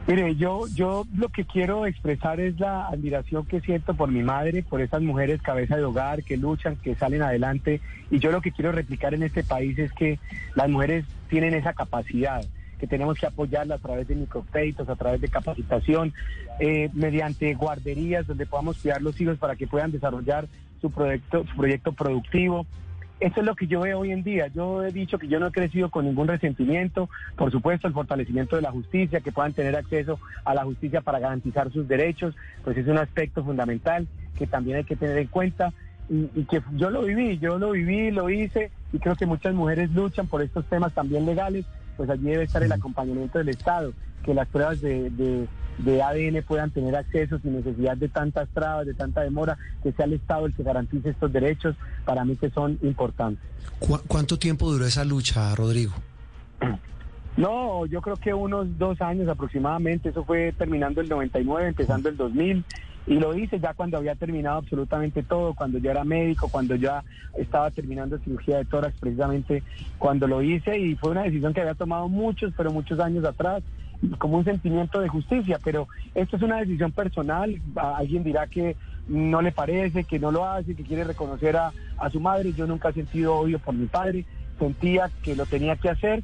Mire, 0.07 0.35
yo, 0.37 0.65
yo 0.73 1.05
lo 1.15 1.29
que 1.29 1.45
quiero 1.45 1.85
expresar 1.85 2.39
es 2.39 2.59
la 2.59 2.87
admiración 2.87 3.45
que 3.45 3.61
siento 3.61 3.93
por 3.93 4.11
mi 4.11 4.23
madre, 4.23 4.63
por 4.63 4.81
esas 4.81 5.03
mujeres 5.03 5.39
cabeza 5.43 5.77
de 5.77 5.83
hogar 5.83 6.23
que 6.23 6.35
luchan, 6.35 6.77
que 6.77 6.95
salen 6.95 7.21
adelante. 7.21 7.79
Y 8.09 8.17
yo 8.17 8.31
lo 8.31 8.41
que 8.41 8.51
quiero 8.51 8.71
replicar 8.71 9.13
en 9.13 9.21
este 9.21 9.43
país 9.43 9.77
es 9.77 9.93
que 9.93 10.17
las 10.55 10.67
mujeres 10.67 11.05
tienen 11.29 11.53
esa 11.53 11.73
capacidad 11.73 12.43
que 12.79 12.87
tenemos 12.87 13.17
que 13.17 13.25
apoyarla 13.25 13.75
a 13.75 13.79
través 13.79 14.07
de 14.07 14.15
microcréditos, 14.15 14.89
a 14.89 14.95
través 14.95 15.21
de 15.21 15.29
capacitación, 15.29 16.13
eh, 16.59 16.89
mediante 16.93 17.53
guarderías 17.53 18.27
donde 18.27 18.45
podamos 18.45 18.77
cuidar 18.77 19.01
los 19.01 19.19
hijos 19.19 19.37
para 19.37 19.55
que 19.55 19.67
puedan 19.67 19.91
desarrollar 19.91 20.47
su 20.81 20.91
proyecto, 20.91 21.45
su 21.47 21.55
proyecto 21.55 21.93
productivo. 21.93 22.65
Eso 23.19 23.39
es 23.39 23.45
lo 23.45 23.55
que 23.55 23.67
yo 23.67 23.81
veo 23.81 23.99
hoy 23.99 24.11
en 24.11 24.23
día. 24.23 24.47
Yo 24.47 24.83
he 24.83 24.91
dicho 24.91 25.17
que 25.17 25.29
yo 25.29 25.39
no 25.39 25.47
he 25.47 25.51
crecido 25.51 25.89
con 25.89 26.03
ningún 26.03 26.27
resentimiento. 26.27 27.09
Por 27.37 27.51
supuesto, 27.51 27.87
el 27.87 27.93
fortalecimiento 27.93 28.57
de 28.57 28.63
la 28.63 28.71
justicia, 28.71 29.21
que 29.21 29.31
puedan 29.31 29.53
tener 29.53 29.77
acceso 29.77 30.19
a 30.43 30.53
la 30.53 30.65
justicia 30.65 30.99
para 30.99 31.19
garantizar 31.19 31.71
sus 31.71 31.87
derechos, 31.87 32.35
pues 32.65 32.77
es 32.77 32.87
un 32.87 32.97
aspecto 32.97 33.43
fundamental 33.43 34.07
que 34.37 34.45
también 34.45 34.77
hay 34.77 34.83
que 34.83 34.97
tener 34.97 35.17
en 35.17 35.27
cuenta. 35.27 35.71
Y, 36.09 36.29
y, 36.35 36.43
que 36.43 36.61
yo 36.73 36.89
lo 36.89 37.03
viví, 37.03 37.39
yo 37.39 37.57
lo 37.57 37.71
viví, 37.71 38.11
lo 38.11 38.29
hice 38.29 38.71
y 38.91 38.99
creo 38.99 39.15
que 39.15 39.25
muchas 39.25 39.53
mujeres 39.55 39.89
luchan 39.91 40.27
por 40.27 40.41
estos 40.41 40.65
temas 40.65 40.93
también 40.93 41.25
legales 41.25 41.65
pues 41.97 42.09
allí 42.09 42.23
debe 42.23 42.43
estar 42.43 42.63
el 42.63 42.71
acompañamiento 42.71 43.37
del 43.37 43.49
Estado, 43.49 43.93
que 44.23 44.33
las 44.33 44.47
pruebas 44.47 44.81
de, 44.81 45.09
de, 45.09 46.01
ADN 46.01 46.43
puedan 46.43 46.71
tener 46.71 46.95
acceso 46.95 47.39
sin 47.39 47.55
necesidad 47.55 47.97
de 47.97 48.09
tantas 48.09 48.47
trabas, 48.49 48.85
de 48.85 48.93
tanta 48.93 49.21
demora, 49.21 49.57
que 49.81 49.91
sea 49.91 50.05
el 50.05 50.13
Estado 50.13 50.45
el 50.45 50.53
que 50.53 50.63
garantice 50.63 51.09
estos 51.09 51.31
derechos, 51.31 51.75
para 52.05 52.25
mí 52.25 52.35
que 52.35 52.49
son 52.49 52.79
importantes. 52.81 53.43
¿Cuánto 54.07 54.37
tiempo 54.39 54.71
duró 54.71 54.85
esa 54.85 55.03
lucha, 55.03 55.53
Rodrigo? 55.55 55.93
No, 57.35 57.87
yo 57.87 57.99
creo 58.01 58.15
que 58.15 58.31
unos 58.31 58.77
dos 58.77 59.01
años 59.01 59.27
aproximadamente, 59.27 60.09
eso 60.09 60.23
fue 60.23 60.51
terminando 60.51 61.01
el 61.01 61.09
99, 61.09 61.69
empezando 61.69 62.09
el 62.09 62.15
2000. 62.15 62.63
Y 63.05 63.15
lo 63.15 63.37
hice 63.37 63.59
ya 63.59 63.73
cuando 63.73 63.97
había 63.97 64.15
terminado 64.15 64.59
absolutamente 64.59 65.23
todo, 65.23 65.53
cuando 65.53 65.77
yo 65.77 65.91
era 65.91 66.03
médico, 66.03 66.47
cuando 66.49 66.75
ya 66.75 67.03
estaba 67.37 67.69
terminando 67.71 68.17
cirugía 68.19 68.57
de 68.57 68.65
tórax, 68.65 68.95
precisamente 68.99 69.63
cuando 69.97 70.27
lo 70.27 70.41
hice. 70.41 70.79
Y 70.79 70.95
fue 70.95 71.11
una 71.11 71.23
decisión 71.23 71.53
que 71.53 71.61
había 71.61 71.73
tomado 71.73 72.07
muchos, 72.07 72.53
pero 72.55 72.71
muchos 72.71 72.99
años 72.99 73.25
atrás, 73.25 73.61
como 74.17 74.37
un 74.37 74.45
sentimiento 74.45 75.01
de 75.01 75.09
justicia. 75.09 75.59
Pero 75.63 75.87
esto 76.15 76.37
es 76.37 76.43
una 76.43 76.59
decisión 76.59 76.93
personal. 76.93 77.61
Alguien 77.75 78.23
dirá 78.23 78.47
que 78.47 78.77
no 79.07 79.41
le 79.41 79.51
parece, 79.51 80.05
que 80.05 80.19
no 80.19 80.31
lo 80.31 80.45
hace, 80.45 80.75
que 80.75 80.83
quiere 80.83 81.03
reconocer 81.03 81.57
a, 81.57 81.73
a 81.97 82.09
su 82.09 82.21
madre. 82.21 82.53
Yo 82.53 82.67
nunca 82.67 82.89
he 82.89 82.93
sentido 82.93 83.35
odio 83.35 83.59
por 83.59 83.75
mi 83.75 83.87
padre, 83.87 84.23
sentía 84.59 85.09
que 85.23 85.35
lo 85.35 85.45
tenía 85.45 85.75
que 85.75 85.89
hacer 85.89 86.23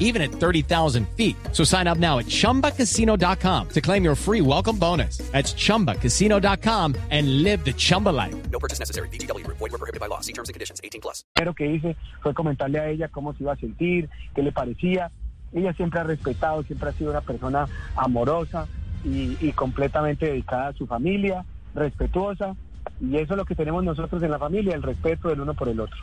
even 0.00 0.22
at 0.22 0.30
30,000 0.30 1.06
feet. 1.10 1.36
So 1.52 1.64
sign 1.64 1.86
up 1.86 1.98
now 1.98 2.18
at 2.18 2.26
chumbacasino.com 2.26 3.68
to 3.68 3.80
claim 3.80 4.02
your 4.02 4.16
free 4.16 4.40
welcome 4.40 4.78
bonus. 4.78 5.18
That's 5.32 5.52
chumbacasino.com 5.54 6.94
and 7.10 7.42
live 7.42 7.64
the 7.64 7.72
Chumba 7.74 8.08
life. 8.08 8.50
No 8.50 8.58
purchase 8.58 8.78
necessary. 8.78 9.08
VGW 9.10 9.44
Group. 9.44 9.58
Void 9.58 9.72
were 9.72 9.78
prohibited 9.78 10.00
by 10.00 10.06
law. 10.06 10.20
See 10.20 10.32
terms 10.32 10.48
and 10.48 10.54
conditions. 10.54 10.80
18 10.82 11.00
plus. 11.02 11.24
primero 11.48 11.54
que 11.54 11.66
hice 11.66 11.96
fue 12.22 12.34
comentarle 12.34 12.78
a 12.78 12.88
ella 12.88 13.08
cómo 13.08 13.32
se 13.34 13.42
iba 13.42 13.52
a 13.52 13.56
sentir, 13.56 14.08
qué 14.34 14.42
le 14.42 14.52
parecía. 14.52 15.10
Ella 15.52 15.72
siempre 15.74 16.00
ha 16.00 16.04
respetado, 16.04 16.62
siempre 16.64 16.90
ha 16.90 16.92
sido 16.92 17.10
una 17.10 17.22
persona 17.22 17.66
amorosa 17.96 18.66
y, 19.04 19.36
y 19.40 19.52
completamente 19.52 20.26
dedicada 20.26 20.68
a 20.68 20.72
su 20.74 20.86
familia, 20.86 21.44
respetuosa. 21.74 22.54
Y 23.00 23.16
eso 23.16 23.34
es 23.34 23.36
lo 23.36 23.44
que 23.44 23.54
tenemos 23.54 23.84
nosotros 23.84 24.22
en 24.22 24.30
la 24.30 24.38
familia, 24.38 24.74
el 24.74 24.82
respeto 24.82 25.28
del 25.28 25.40
uno 25.40 25.54
por 25.54 25.68
el 25.68 25.80
otro. 25.80 25.96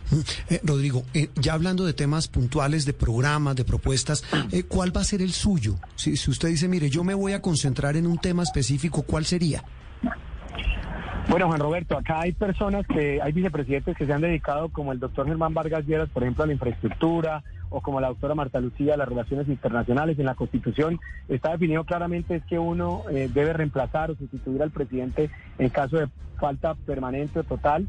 Eh, 0.50 0.62
Rodrigo, 0.64 1.04
eh, 1.14 1.30
ya 1.36 1.54
hablando 1.54 1.86
de 1.86 1.94
temas 1.94 2.28
puntuales, 2.28 2.86
de 2.86 2.94
programas, 2.94 3.56
de 3.56 3.64
propuestas, 3.64 4.24
eh, 4.52 4.64
¿cuál 4.64 4.96
va 4.96 5.02
a 5.02 5.04
ser 5.04 5.22
el 5.22 5.34
suyo? 5.34 5.76
Si, 5.96 6.16
si 6.18 6.30
usted 6.30 6.50
dice, 6.50 6.68
mire, 6.68 6.90
yo 6.90 7.04
me 7.04 7.14
voy 7.14 7.34
a 7.34 7.42
concentrar 7.42 7.98
en 7.98 8.06
un 8.06 8.18
tema 8.18 8.44
específico, 8.44 9.02
¿cuál 9.04 9.26
sería? 9.26 9.64
Bueno, 11.28 11.48
Juan 11.48 11.60
Roberto, 11.60 11.98
acá 11.98 12.22
hay 12.22 12.34
personas 12.34 12.86
que, 12.86 13.20
hay 13.22 13.32
vicepresidentes 13.32 13.98
que 13.98 14.06
se 14.06 14.14
han 14.14 14.22
dedicado, 14.22 14.70
como 14.70 14.92
el 14.92 15.00
doctor 15.00 15.28
Germán 15.28 15.54
Vargas 15.54 15.86
Lleras, 15.86 16.10
por 16.10 16.24
ejemplo, 16.24 16.44
a 16.44 16.48
la 16.48 16.54
infraestructura, 16.54 17.44
o 17.70 17.82
como 17.82 18.00
la 18.00 18.10
doctora 18.10 18.36
Marta 18.36 18.60
Lucía, 18.60 18.94
a 18.94 18.98
las 18.98 19.10
relaciones 19.10 19.48
internacionales. 19.48 20.20
En 20.20 20.26
la 20.26 20.36
Constitución 20.36 21.00
está 21.28 21.52
definido 21.52 21.84
claramente 21.84 22.36
es 22.36 22.44
que 22.46 22.60
uno 22.60 23.04
eh, 23.12 23.30
debe 23.34 23.54
reemplazar 23.54 24.12
o 24.12 24.16
sustituir 24.16 24.62
al 24.62 24.72
presidente 24.72 25.30
en 25.58 25.70
caso 25.70 25.98
de 25.98 26.08
falta 26.40 26.76
permanente 26.76 27.40
o 27.40 27.44
total. 27.44 27.88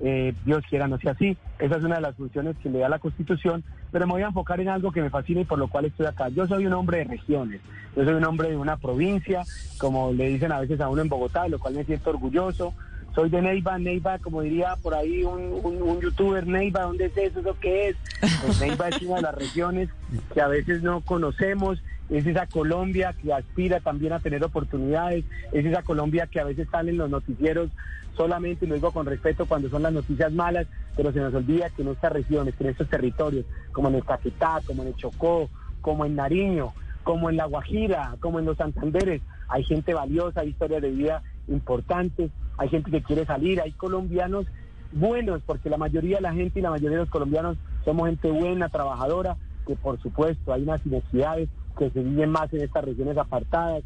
Eh, 0.00 0.32
Dios 0.44 0.62
quiera 0.68 0.86
no 0.86 0.98
sea 0.98 1.12
así. 1.12 1.36
Esa 1.58 1.76
es 1.76 1.84
una 1.84 1.96
de 1.96 2.02
las 2.02 2.14
funciones 2.14 2.56
que 2.62 2.70
le 2.70 2.78
da 2.78 2.88
la 2.88 2.98
Constitución, 2.98 3.64
pero 3.90 4.06
me 4.06 4.12
voy 4.12 4.22
a 4.22 4.28
enfocar 4.28 4.60
en 4.60 4.68
algo 4.68 4.92
que 4.92 5.02
me 5.02 5.10
fascina 5.10 5.40
y 5.40 5.44
por 5.44 5.58
lo 5.58 5.68
cual 5.68 5.86
estoy 5.86 6.06
acá. 6.06 6.28
Yo 6.28 6.46
soy 6.46 6.66
un 6.66 6.72
hombre 6.72 6.98
de 6.98 7.04
regiones, 7.04 7.60
yo 7.96 8.04
soy 8.04 8.14
un 8.14 8.24
hombre 8.24 8.50
de 8.50 8.56
una 8.56 8.76
provincia, 8.76 9.42
como 9.78 10.12
le 10.12 10.28
dicen 10.28 10.52
a 10.52 10.60
veces 10.60 10.80
a 10.80 10.88
uno 10.88 11.02
en 11.02 11.08
Bogotá, 11.08 11.44
de 11.44 11.50
lo 11.50 11.58
cual 11.58 11.74
me 11.74 11.84
siento 11.84 12.10
orgulloso. 12.10 12.74
Soy 13.14 13.30
de 13.30 13.42
Neiva, 13.42 13.78
Neiva, 13.78 14.18
como 14.18 14.42
diría 14.42 14.76
por 14.80 14.94
ahí 14.94 15.24
un, 15.24 15.58
un, 15.64 15.82
un 15.82 16.00
youtuber, 16.00 16.46
Neiva, 16.46 16.82
¿dónde 16.82 17.06
es 17.06 17.16
eso? 17.16 17.40
¿Eso 17.40 17.56
qué 17.60 17.88
es? 17.88 17.96
Pues 18.44 18.60
Neiva 18.60 18.88
es 18.90 19.02
una 19.02 19.16
de 19.16 19.22
las 19.22 19.34
regiones 19.34 19.88
que 20.32 20.40
a 20.40 20.46
veces 20.46 20.82
no 20.84 21.00
conocemos, 21.00 21.82
es 22.10 22.26
esa 22.26 22.46
Colombia 22.46 23.14
que 23.20 23.32
aspira 23.32 23.80
también 23.80 24.12
a 24.12 24.20
tener 24.20 24.42
oportunidades, 24.42 25.24
es 25.52 25.64
esa 25.64 25.82
Colombia 25.82 26.26
que 26.26 26.40
a 26.40 26.44
veces 26.44 26.68
sale 26.70 26.90
en 26.90 26.98
los 26.98 27.10
noticieros 27.10 27.70
solamente, 28.16 28.64
y 28.64 28.68
lo 28.68 28.74
digo 28.74 28.90
con 28.90 29.06
respeto, 29.06 29.46
cuando 29.46 29.68
son 29.68 29.82
las 29.82 29.92
noticias 29.92 30.32
malas, 30.32 30.66
pero 30.96 31.12
se 31.12 31.20
nos 31.20 31.32
olvida 31.34 31.70
que 31.70 31.82
en 31.82 31.88
estas 31.88 32.12
regiones, 32.12 32.54
en 32.58 32.66
estos 32.66 32.88
territorios, 32.88 33.44
como 33.72 33.88
en 33.88 33.96
el 33.96 34.04
Caquetá, 34.04 34.60
como 34.66 34.82
en 34.82 34.88
el 34.88 34.96
Chocó, 34.96 35.48
como 35.80 36.04
en 36.04 36.16
Nariño, 36.16 36.72
como 37.04 37.30
en 37.30 37.36
La 37.36 37.44
Guajira, 37.44 38.16
como 38.20 38.38
en 38.38 38.46
los 38.46 38.56
Santanderes, 38.56 39.22
hay 39.48 39.64
gente 39.64 39.94
valiosa, 39.94 40.40
hay 40.40 40.48
historias 40.48 40.82
de 40.82 40.90
vida 40.90 41.22
importantes, 41.46 42.30
hay 42.56 42.68
gente 42.68 42.90
que 42.90 43.02
quiere 43.02 43.24
salir, 43.24 43.60
hay 43.60 43.72
colombianos 43.72 44.46
buenos, 44.92 45.42
porque 45.46 45.70
la 45.70 45.76
mayoría 45.76 46.16
de 46.16 46.22
la 46.22 46.32
gente 46.32 46.58
y 46.58 46.62
la 46.62 46.70
mayoría 46.70 46.98
de 46.98 47.04
los 47.04 47.10
colombianos 47.10 47.56
somos 47.84 48.08
gente 48.08 48.30
buena, 48.30 48.68
trabajadora, 48.68 49.36
que 49.66 49.76
por 49.76 50.00
supuesto 50.00 50.52
hay 50.52 50.62
unas 50.62 50.84
inequidades 50.84 51.48
que 51.78 51.90
se 51.90 52.02
viven 52.02 52.30
más 52.30 52.52
en 52.52 52.62
estas 52.62 52.84
regiones 52.84 53.16
apartadas 53.16 53.82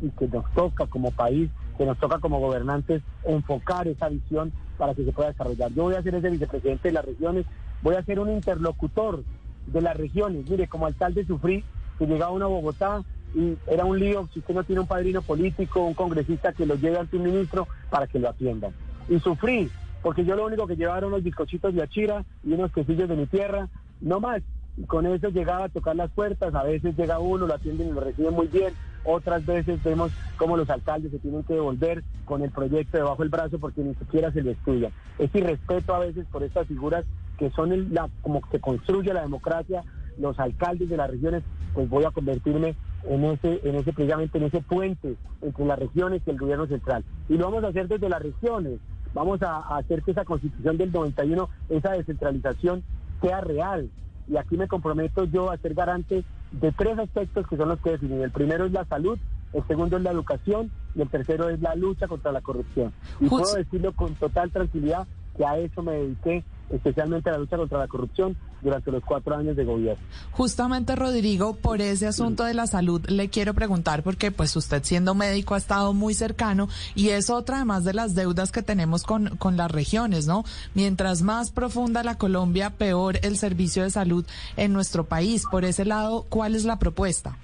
y 0.00 0.10
que 0.10 0.28
nos 0.28 0.50
toca 0.52 0.86
como 0.86 1.10
país, 1.10 1.50
que 1.76 1.84
nos 1.84 1.98
toca 1.98 2.18
como 2.18 2.38
gobernantes 2.38 3.02
enfocar 3.24 3.88
esa 3.88 4.08
visión 4.08 4.52
para 4.78 4.94
que 4.94 5.04
se 5.04 5.12
pueda 5.12 5.30
desarrollar. 5.30 5.72
Yo 5.72 5.84
voy 5.84 5.94
a 5.94 6.02
ser 6.02 6.14
ese 6.14 6.30
vicepresidente 6.30 6.88
de 6.88 6.94
las 6.94 7.04
regiones, 7.04 7.46
voy 7.82 7.96
a 7.96 8.04
ser 8.04 8.20
un 8.20 8.30
interlocutor 8.30 9.24
de 9.66 9.80
las 9.80 9.96
regiones. 9.96 10.48
Mire, 10.48 10.68
como 10.68 10.86
alcalde 10.86 11.24
sufrí 11.24 11.64
que 11.98 12.06
llegaba 12.06 12.32
uno 12.32 12.46
a 12.46 12.48
Bogotá 12.48 13.02
y 13.34 13.56
era 13.66 13.84
un 13.84 13.98
lío 13.98 14.28
si 14.32 14.38
usted 14.38 14.54
no 14.54 14.64
tiene 14.64 14.80
un 14.80 14.86
padrino 14.86 15.22
político, 15.22 15.84
un 15.84 15.94
congresista 15.94 16.52
que 16.52 16.66
lo 16.66 16.76
lleve 16.76 16.98
ante 16.98 17.16
un 17.16 17.24
ministro 17.24 17.66
para 17.90 18.06
que 18.06 18.18
lo 18.18 18.28
atiendan. 18.28 18.72
Y 19.08 19.18
sufrí, 19.20 19.70
porque 20.02 20.24
yo 20.24 20.36
lo 20.36 20.46
único 20.46 20.66
que 20.66 20.76
llevaba 20.76 20.98
eran 20.98 21.08
unos 21.08 21.24
bizcochitos 21.24 21.74
de 21.74 21.82
achira 21.82 22.24
y 22.44 22.52
unos 22.52 22.72
quesillos 22.72 23.08
de 23.08 23.16
mi 23.16 23.26
tierra, 23.26 23.68
no 24.00 24.20
más. 24.20 24.42
Con 24.86 25.06
eso 25.06 25.28
llegaba 25.28 25.66
a 25.66 25.68
tocar 25.68 25.94
las 25.94 26.10
puertas, 26.10 26.54
a 26.54 26.64
veces 26.64 26.96
llega 26.96 27.18
uno, 27.18 27.46
lo 27.46 27.54
atienden 27.54 27.88
y 27.88 27.92
lo 27.92 28.00
reciben 28.00 28.34
muy 28.34 28.48
bien, 28.48 28.74
otras 29.04 29.46
veces 29.46 29.82
vemos 29.84 30.12
cómo 30.36 30.56
los 30.56 30.68
alcaldes 30.68 31.12
se 31.12 31.18
tienen 31.18 31.44
que 31.44 31.54
devolver 31.54 32.02
con 32.24 32.42
el 32.42 32.50
proyecto 32.50 32.96
debajo 32.96 33.22
del 33.22 33.28
brazo 33.28 33.58
porque 33.58 33.82
ni 33.82 33.94
siquiera 33.94 34.32
se 34.32 34.42
lo 34.42 34.50
estudian. 34.50 34.92
Es 35.18 35.32
irrespeto 35.34 35.94
a 35.94 36.00
veces 36.00 36.26
por 36.30 36.42
estas 36.42 36.66
figuras 36.66 37.04
que 37.38 37.50
son 37.50 37.72
el, 37.72 37.92
la, 37.92 38.08
como 38.22 38.40
se 38.50 38.60
construye 38.60 39.12
la 39.12 39.22
democracia, 39.22 39.82
los 40.18 40.38
alcaldes 40.38 40.88
de 40.88 40.96
las 40.96 41.10
regiones, 41.10 41.42
pues 41.72 41.88
voy 41.88 42.04
a 42.04 42.10
convertirme 42.10 42.74
en 43.04 43.24
ese, 43.24 43.60
en 43.64 43.74
ese 43.74 43.92
precisamente 43.92 44.38
en 44.38 44.44
ese 44.44 44.60
puente 44.60 45.16
entre 45.42 45.66
las 45.66 45.78
regiones 45.78 46.22
y 46.26 46.30
el 46.30 46.38
gobierno 46.38 46.66
central. 46.66 47.04
Y 47.28 47.36
lo 47.36 47.46
vamos 47.46 47.64
a 47.64 47.68
hacer 47.68 47.88
desde 47.88 48.08
las 48.08 48.22
regiones. 48.22 48.78
Vamos 49.12 49.42
a 49.42 49.76
hacer 49.76 50.02
que 50.02 50.10
esa 50.10 50.24
constitución 50.24 50.76
del 50.76 50.90
91, 50.90 51.48
esa 51.68 51.92
descentralización, 51.92 52.82
sea 53.20 53.40
real. 53.40 53.90
Y 54.26 54.36
aquí 54.36 54.56
me 54.56 54.68
comprometo 54.68 55.24
yo 55.24 55.50
a 55.50 55.58
ser 55.58 55.74
garante 55.74 56.24
de 56.52 56.72
tres 56.72 56.98
aspectos 56.98 57.46
que 57.46 57.56
son 57.56 57.68
los 57.68 57.80
que 57.80 57.90
definen. 57.90 58.22
El 58.22 58.30
primero 58.30 58.66
es 58.66 58.72
la 58.72 58.84
salud, 58.86 59.18
el 59.52 59.66
segundo 59.66 59.96
es 59.96 60.02
la 60.02 60.10
educación 60.10 60.70
y 60.94 61.02
el 61.02 61.08
tercero 61.08 61.48
es 61.48 61.60
la 61.60 61.74
lucha 61.74 62.08
contra 62.08 62.32
la 62.32 62.40
corrupción. 62.40 62.92
Y 63.20 63.28
puedo 63.28 63.54
decirlo 63.54 63.92
con 63.92 64.14
total 64.14 64.50
tranquilidad 64.50 65.06
que 65.36 65.44
a 65.44 65.58
eso 65.58 65.82
me 65.82 65.92
dediqué, 65.92 66.44
especialmente 66.70 67.30
la 67.30 67.38
lucha 67.38 67.56
contra 67.56 67.78
la 67.78 67.88
corrupción 67.88 68.36
durante 68.62 68.90
los 68.90 69.04
cuatro 69.04 69.36
años 69.36 69.56
de 69.56 69.64
gobierno. 69.64 70.02
Justamente, 70.32 70.96
Rodrigo, 70.96 71.56
por 71.56 71.80
ese 71.80 72.06
asunto 72.06 72.44
de 72.44 72.54
la 72.54 72.66
salud 72.66 73.04
le 73.08 73.28
quiero 73.28 73.54
preguntar, 73.54 74.02
porque 74.02 74.30
pues 74.30 74.56
usted 74.56 74.82
siendo 74.82 75.14
médico 75.14 75.54
ha 75.54 75.58
estado 75.58 75.92
muy 75.92 76.14
cercano 76.14 76.68
y 76.94 77.10
es 77.10 77.30
otra 77.30 77.56
además 77.56 77.84
de 77.84 77.94
las 77.94 78.14
deudas 78.14 78.52
que 78.52 78.62
tenemos 78.62 79.04
con, 79.04 79.36
con 79.36 79.56
las 79.56 79.70
regiones, 79.70 80.26
¿no? 80.26 80.44
Mientras 80.74 81.22
más 81.22 81.50
profunda 81.50 82.02
la 82.02 82.16
Colombia, 82.16 82.70
peor 82.70 83.18
el 83.22 83.36
servicio 83.36 83.82
de 83.82 83.90
salud 83.90 84.24
en 84.56 84.72
nuestro 84.72 85.04
país. 85.04 85.44
Por 85.50 85.64
ese 85.64 85.84
lado, 85.84 86.24
¿cuál 86.28 86.54
es 86.54 86.64
la 86.64 86.78
propuesta? 86.78 87.36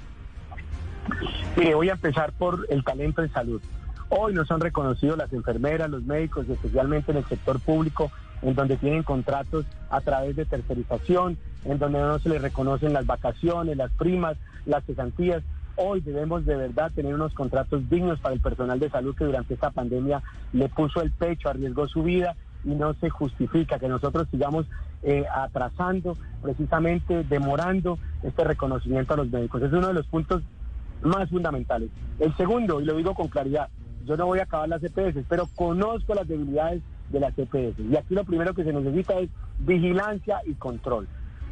Mire, 1.57 1.75
voy 1.75 1.89
a 1.89 1.93
empezar 1.93 2.33
por 2.33 2.67
el 2.71 2.85
talento 2.85 3.23
en 3.23 3.33
salud. 3.33 3.61
Hoy 4.09 4.35
no 4.35 4.45
son 4.45 4.61
reconocidos 4.61 5.17
las 5.17 5.33
enfermeras, 5.33 5.89
los 5.89 6.03
médicos, 6.03 6.49
especialmente 6.49 7.13
en 7.13 7.19
el 7.19 7.25
sector 7.27 7.61
público, 7.61 8.11
en 8.43 8.55
donde 8.55 8.77
tienen 8.77 9.03
contratos 9.03 9.67
a 9.91 10.01
través 10.01 10.37
de 10.37 10.45
tercerización, 10.45 11.39
en 11.65 11.79
donde 11.79 11.99
no 11.99 12.19
se 12.19 12.29
les 12.29 12.43
reconocen 12.43 12.93
las 12.93 13.07
vacaciones, 13.07 13.77
las 13.77 13.91
primas, 13.93 14.37
las 14.67 14.85
cesantías. 14.85 15.43
Hoy 15.77 16.01
debemos 16.01 16.45
de 16.45 16.57
verdad 16.57 16.91
tener 16.95 17.15
unos 17.15 17.33
contratos 17.33 17.89
dignos 17.89 18.21
para 18.21 18.35
el 18.35 18.41
personal 18.41 18.79
de 18.79 18.91
salud 18.91 19.15
que 19.17 19.25
durante 19.25 19.55
esta 19.55 19.71
pandemia 19.71 20.23
le 20.53 20.69
puso 20.69 21.01
el 21.01 21.11
pecho, 21.11 21.49
arriesgó 21.49 21.89
su 21.89 22.03
vida 22.03 22.35
y 22.65 22.71
no 22.71 22.95
se 22.95 23.09
justifica 23.09 23.79
que 23.79 23.89
nosotros 23.89 24.29
sigamos 24.31 24.67
eh, 25.03 25.25
atrasando, 25.33 26.17
precisamente 26.43 27.25
demorando 27.25 27.99
este 28.23 28.45
reconocimiento 28.45 29.15
a 29.15 29.19
los 29.19 29.31
médicos. 29.31 29.63
Es 29.63 29.73
uno 29.73 29.89
de 29.89 29.95
los 29.95 30.07
puntos 30.07 30.43
más 31.03 31.31
fundamentales. 31.31 31.89
El 32.19 32.37
segundo, 32.37 32.81
y 32.81 32.85
lo 32.85 32.97
digo 32.97 33.15
con 33.15 33.29
claridad, 33.29 33.69
yo 34.05 34.17
no 34.17 34.27
voy 34.27 34.41
a 34.41 34.45
acabar 34.45 34.69
las 34.69 34.83
EPS, 34.83 35.25
pero 35.29 35.47
conozco 35.55 36.15
las 36.15 36.29
debilidades 36.29 36.83
de 37.11 37.21
las 37.21 37.39
EPS. 37.39 37.79
Y 37.79 37.97
aquí 37.97 38.15
lo 38.15 38.25
primero 38.25 38.55
que 38.55 38.65
se 38.65 38.73
necesita 38.73 39.19
es 39.19 39.29
vigilancia 39.59 40.41
y 40.47 40.55
control. 40.55 41.07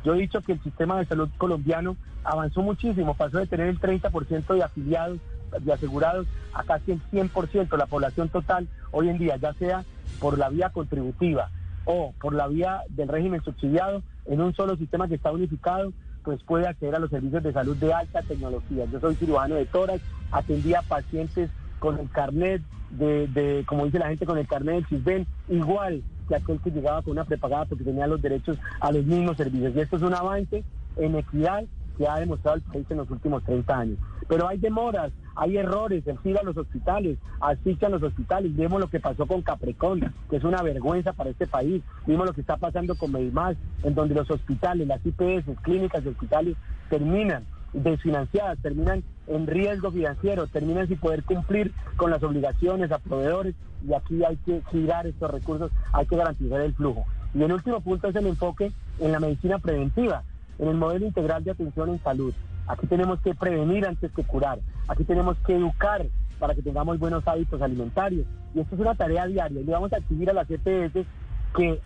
Yo 0.05 0.15
he 0.15 0.19
dicho 0.19 0.41
que 0.41 0.53
el 0.53 0.63
sistema 0.63 0.99
de 0.99 1.05
salud 1.05 1.29
colombiano 1.39 1.97
avanzó 2.25 2.63
muchísimo, 2.63 3.15
pasó 3.15 3.39
de 3.39 3.47
tener 3.47 3.69
el 3.69 3.81
30% 3.81 4.55
de 4.55 4.63
afiliados, 4.63 5.19
de 5.61 5.73
asegurados, 5.73 6.27
a 6.55 6.63
casi 6.63 6.93
el 6.93 7.03
100%, 7.11 7.77
la 7.77 7.87
población 7.87 8.29
total 8.29 8.69
hoy 8.91 9.09
en 9.09 9.19
día, 9.19 9.37
ya 9.37 9.53
sea 9.55 9.85
por 10.21 10.39
la 10.39 10.49
vía 10.49 10.71
contributiva 10.71 11.51
o 11.85 12.13
por 12.21 12.35
la 12.35 12.49
vía 12.49 12.83
del 12.91 13.09
régimen 13.09 13.43
subsidiado, 13.43 14.03
en 14.27 14.41
un 14.41 14.55
solo 14.55 14.77
sistema 14.77 15.09
que 15.09 15.15
está 15.15 15.33
unificado, 15.33 15.93
pues 16.23 16.43
puede 16.43 16.67
acceder 16.67 16.95
a 16.95 16.99
los 16.99 17.11
servicios 17.11 17.43
de 17.43 17.53
salud 17.53 17.77
de 17.77 17.95
alta 17.95 18.21
tecnología. 18.23 18.85
Yo 18.93 19.01
soy 19.01 19.15
cirujano 19.15 19.55
de 19.55 19.65
tórax, 19.65 20.03
atendía 20.31 20.83
pacientes 20.83 21.51
con 21.79 21.99
el 21.99 22.11
carnet 22.11 22.61
de, 22.91 23.27
de, 23.29 23.65
como 23.67 23.85
dice 23.85 23.99
la 23.99 24.09
gente, 24.09 24.27
con 24.27 24.39
el 24.39 24.47
carnet 24.47 24.77
del 24.77 24.87
CISBEN, 24.87 25.27
igual 25.49 26.03
que 26.29 26.37
aquel 26.37 26.61
que 26.61 26.71
llegaba 26.71 27.03
con 27.03 27.13
una 27.13 27.25
prepagada 27.25 27.65
porque 27.65 27.85
tenía 27.85 28.07
los 28.07 28.21
derechos 28.21 28.59
a 28.81 28.93
los 28.93 29.05
mismos 29.05 29.37
servicios. 29.37 29.75
Y 29.75 29.81
esto 29.81 29.97
es 29.97 30.03
un 30.03 30.15
avance 30.15 30.63
en 30.97 31.17
equidad 31.17 31.65
que 31.97 32.07
ha 32.07 32.21
demostrado 32.21 32.57
el 32.57 32.63
país 32.63 32.87
en 32.91 32.99
los 32.99 33.11
últimos 33.11 33.43
30 33.45 33.77
años. 33.77 33.99
Pero 34.29 34.47
hay 34.47 34.59
demoras, 34.59 35.11
hay 35.35 35.57
errores, 35.57 36.05
se 36.05 36.39
a 36.39 36.43
los 36.43 36.57
hospitales, 36.57 37.19
asfixian 37.41 37.93
los 37.93 38.03
hospitales. 38.03 38.55
Vemos 38.55 38.81
lo 38.81 38.89
que 38.89 39.01
pasó 39.01 39.27
con 39.27 39.43
Caprecón, 39.43 40.15
que 40.31 40.37
es 40.37 40.45
una 40.45 40.63
vergüenza 40.63 41.13
para 41.13 41.31
este 41.31 41.47
país. 41.47 41.83
Vimos 42.07 42.27
lo 42.27 42.33
que 42.33 42.43
está 42.43 42.57
pasando 42.57 42.95
con 42.95 43.11
Medimás, 43.11 43.57
en 43.83 43.95
donde 43.95 44.15
los 44.15 44.31
hospitales, 44.31 44.87
las 44.87 45.05
IPS, 45.05 45.45
clínicas 45.63 46.05
y 46.05 46.09
hospitales 46.09 46.57
terminan 46.89 47.45
desfinanciadas, 47.73 48.59
terminan 48.61 49.03
en 49.29 49.47
riesgo 49.47 49.91
financiero, 49.91 50.47
terminan 50.47 50.89
sin 50.89 50.99
poder 50.99 51.23
cumplir 51.23 51.73
con 51.97 52.11
las 52.11 52.23
obligaciones 52.23 52.91
a 52.91 52.99
proveedores 52.99 53.55
y 53.87 53.95
aquí 53.95 54.25
hay 54.25 54.37
que 54.39 54.63
girar 54.71 55.07
estos 55.07 55.31
recursos, 55.31 55.71
hay 55.93 56.07
que 56.07 56.17
garantizar 56.17 56.61
el 56.61 56.75
flujo. 56.75 57.07
Y 57.35 57.43
el 57.43 57.53
último 57.53 57.81
punto 57.81 58.09
es 58.09 58.17
el 58.17 58.27
enfoque 58.27 58.73
en 58.99 59.13
la 59.13 59.21
medicina 59.21 59.59
preventiva, 59.59 60.23
en 60.59 60.69
el 60.69 60.77
modelo 60.77 61.07
integral 61.07 61.45
de 61.45 61.53
atención 61.53 61.91
en 61.91 62.03
salud. 62.03 62.35
Aquí 62.67 62.87
tenemos 62.87 63.21
que 63.21 63.35
prevenir 63.35 63.87
antes 63.87 64.11
que 64.13 64.25
curar, 64.25 64.59
aquí 64.89 65.05
tenemos 65.05 65.37
que 65.47 65.57
educar 65.57 66.07
para 66.39 66.55
que 66.55 66.63
tengamos 66.63 66.99
buenos 66.99 67.27
hábitos 67.27 67.61
alimentarios. 67.61 68.27
Y 68.55 68.61
esto 68.61 68.75
es 68.75 68.81
una 68.81 68.95
tarea 68.95 69.27
diaria 69.27 69.61
y 69.61 69.65
le 69.65 69.73
vamos 69.73 69.93
a 69.93 69.99
exigir 69.99 70.31
a 70.31 70.33
las 70.33 70.51
EPS 70.51 71.07
que 71.55 71.81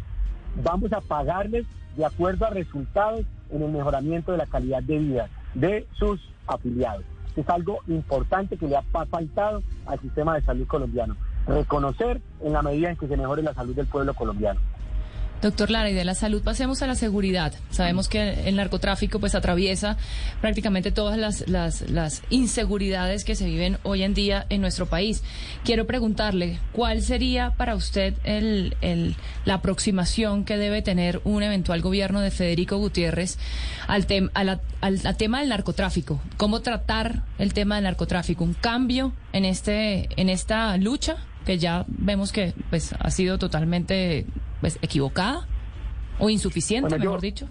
vamos 0.63 0.93
a 0.93 1.01
pagarles 1.01 1.67
de 1.97 2.05
acuerdo 2.05 2.47
a 2.47 2.51
resultados 2.51 3.25
en 3.51 3.63
el 3.63 3.71
mejoramiento 3.71 4.33
de 4.33 4.39
la 4.39 4.47
calidad 4.47 4.83
de 4.83 4.99
vida 4.99 5.29
de 5.55 5.87
sus 5.99 6.21
afiliados. 6.47 7.05
Es 7.37 7.49
algo 7.49 7.81
importante 7.87 8.57
que 8.57 8.67
le 8.67 8.77
ha 8.77 8.83
faltado 8.83 9.63
al 9.87 10.01
sistema 10.01 10.35
de 10.35 10.43
salud 10.43 10.67
colombiano. 10.67 11.17
Reconocer 11.47 12.21
en 12.41 12.53
la 12.53 12.63
medida 12.63 12.91
en 12.91 12.97
que 12.97 13.09
se 13.09 13.17
mejore 13.17 13.43
la 13.43 13.55
salud 13.55 13.75
del 13.75 13.87
pueblo 13.87 14.15
colombiano. 14.15 14.61
Doctor 15.43 15.73
Lara, 15.73 15.91
y 15.91 15.95
de 15.95 16.05
la 16.05 16.15
salud 16.15 16.41
pasemos 16.41 16.83
a 16.83 16.87
la 16.87 16.95
seguridad. 16.95 17.53
Sabemos 17.71 18.09
que 18.09 18.49
el 18.49 18.55
narcotráfico 18.55 19.19
pues 19.19 19.35
atraviesa 19.35 19.97
prácticamente 20.41 20.93
todas 20.93 21.19
las, 21.19 21.49
las, 21.49 21.91
las, 21.91 22.23
inseguridades 22.31 23.25
que 23.25 23.35
se 23.35 23.47
viven 23.47 23.79
hoy 23.83 24.05
en 24.05 24.15
día 24.15 24.47
en 24.51 24.61
nuestro 24.61 24.87
país. 24.87 25.25
Quiero 25.65 25.85
preguntarle, 25.85 26.61
¿cuál 26.73 27.03
sería 27.03 27.51
para 27.57 27.75
usted 27.75 28.15
el, 28.23 28.77
el, 28.83 29.17
la 29.45 29.55
aproximación 29.55 30.45
que 30.45 30.57
debe 30.57 30.81
tener 30.81 31.21
un 31.25 31.43
eventual 31.43 31.83
gobierno 31.83 32.21
de 32.21 32.31
Federico 32.31 32.77
Gutiérrez 32.77 33.37
al, 33.89 34.07
al, 34.35 34.61
al 34.81 35.17
tema 35.17 35.41
del 35.41 35.49
narcotráfico? 35.49 36.21
¿Cómo 36.37 36.61
tratar 36.61 37.25
el 37.39 37.53
tema 37.53 37.75
del 37.75 37.85
narcotráfico? 37.85 38.45
¿Un 38.45 38.55
cambio 38.55 39.13
en, 39.33 39.45
este, 39.45 40.09
en 40.17 40.29
esta 40.29 40.77
lucha? 40.77 41.17
que 41.45 41.59
ya 41.59 41.85
vemos 41.89 42.33
que 42.33 42.55
pues 42.71 42.95
ha 42.99 43.11
sido 43.11 43.39
totalmente 43.39 44.27
pues, 44.63 44.79
equivocada 44.81 45.47
o 46.19 46.31
insuficiente, 46.31 46.97
mejor 46.99 47.21
dicho? 47.21 47.49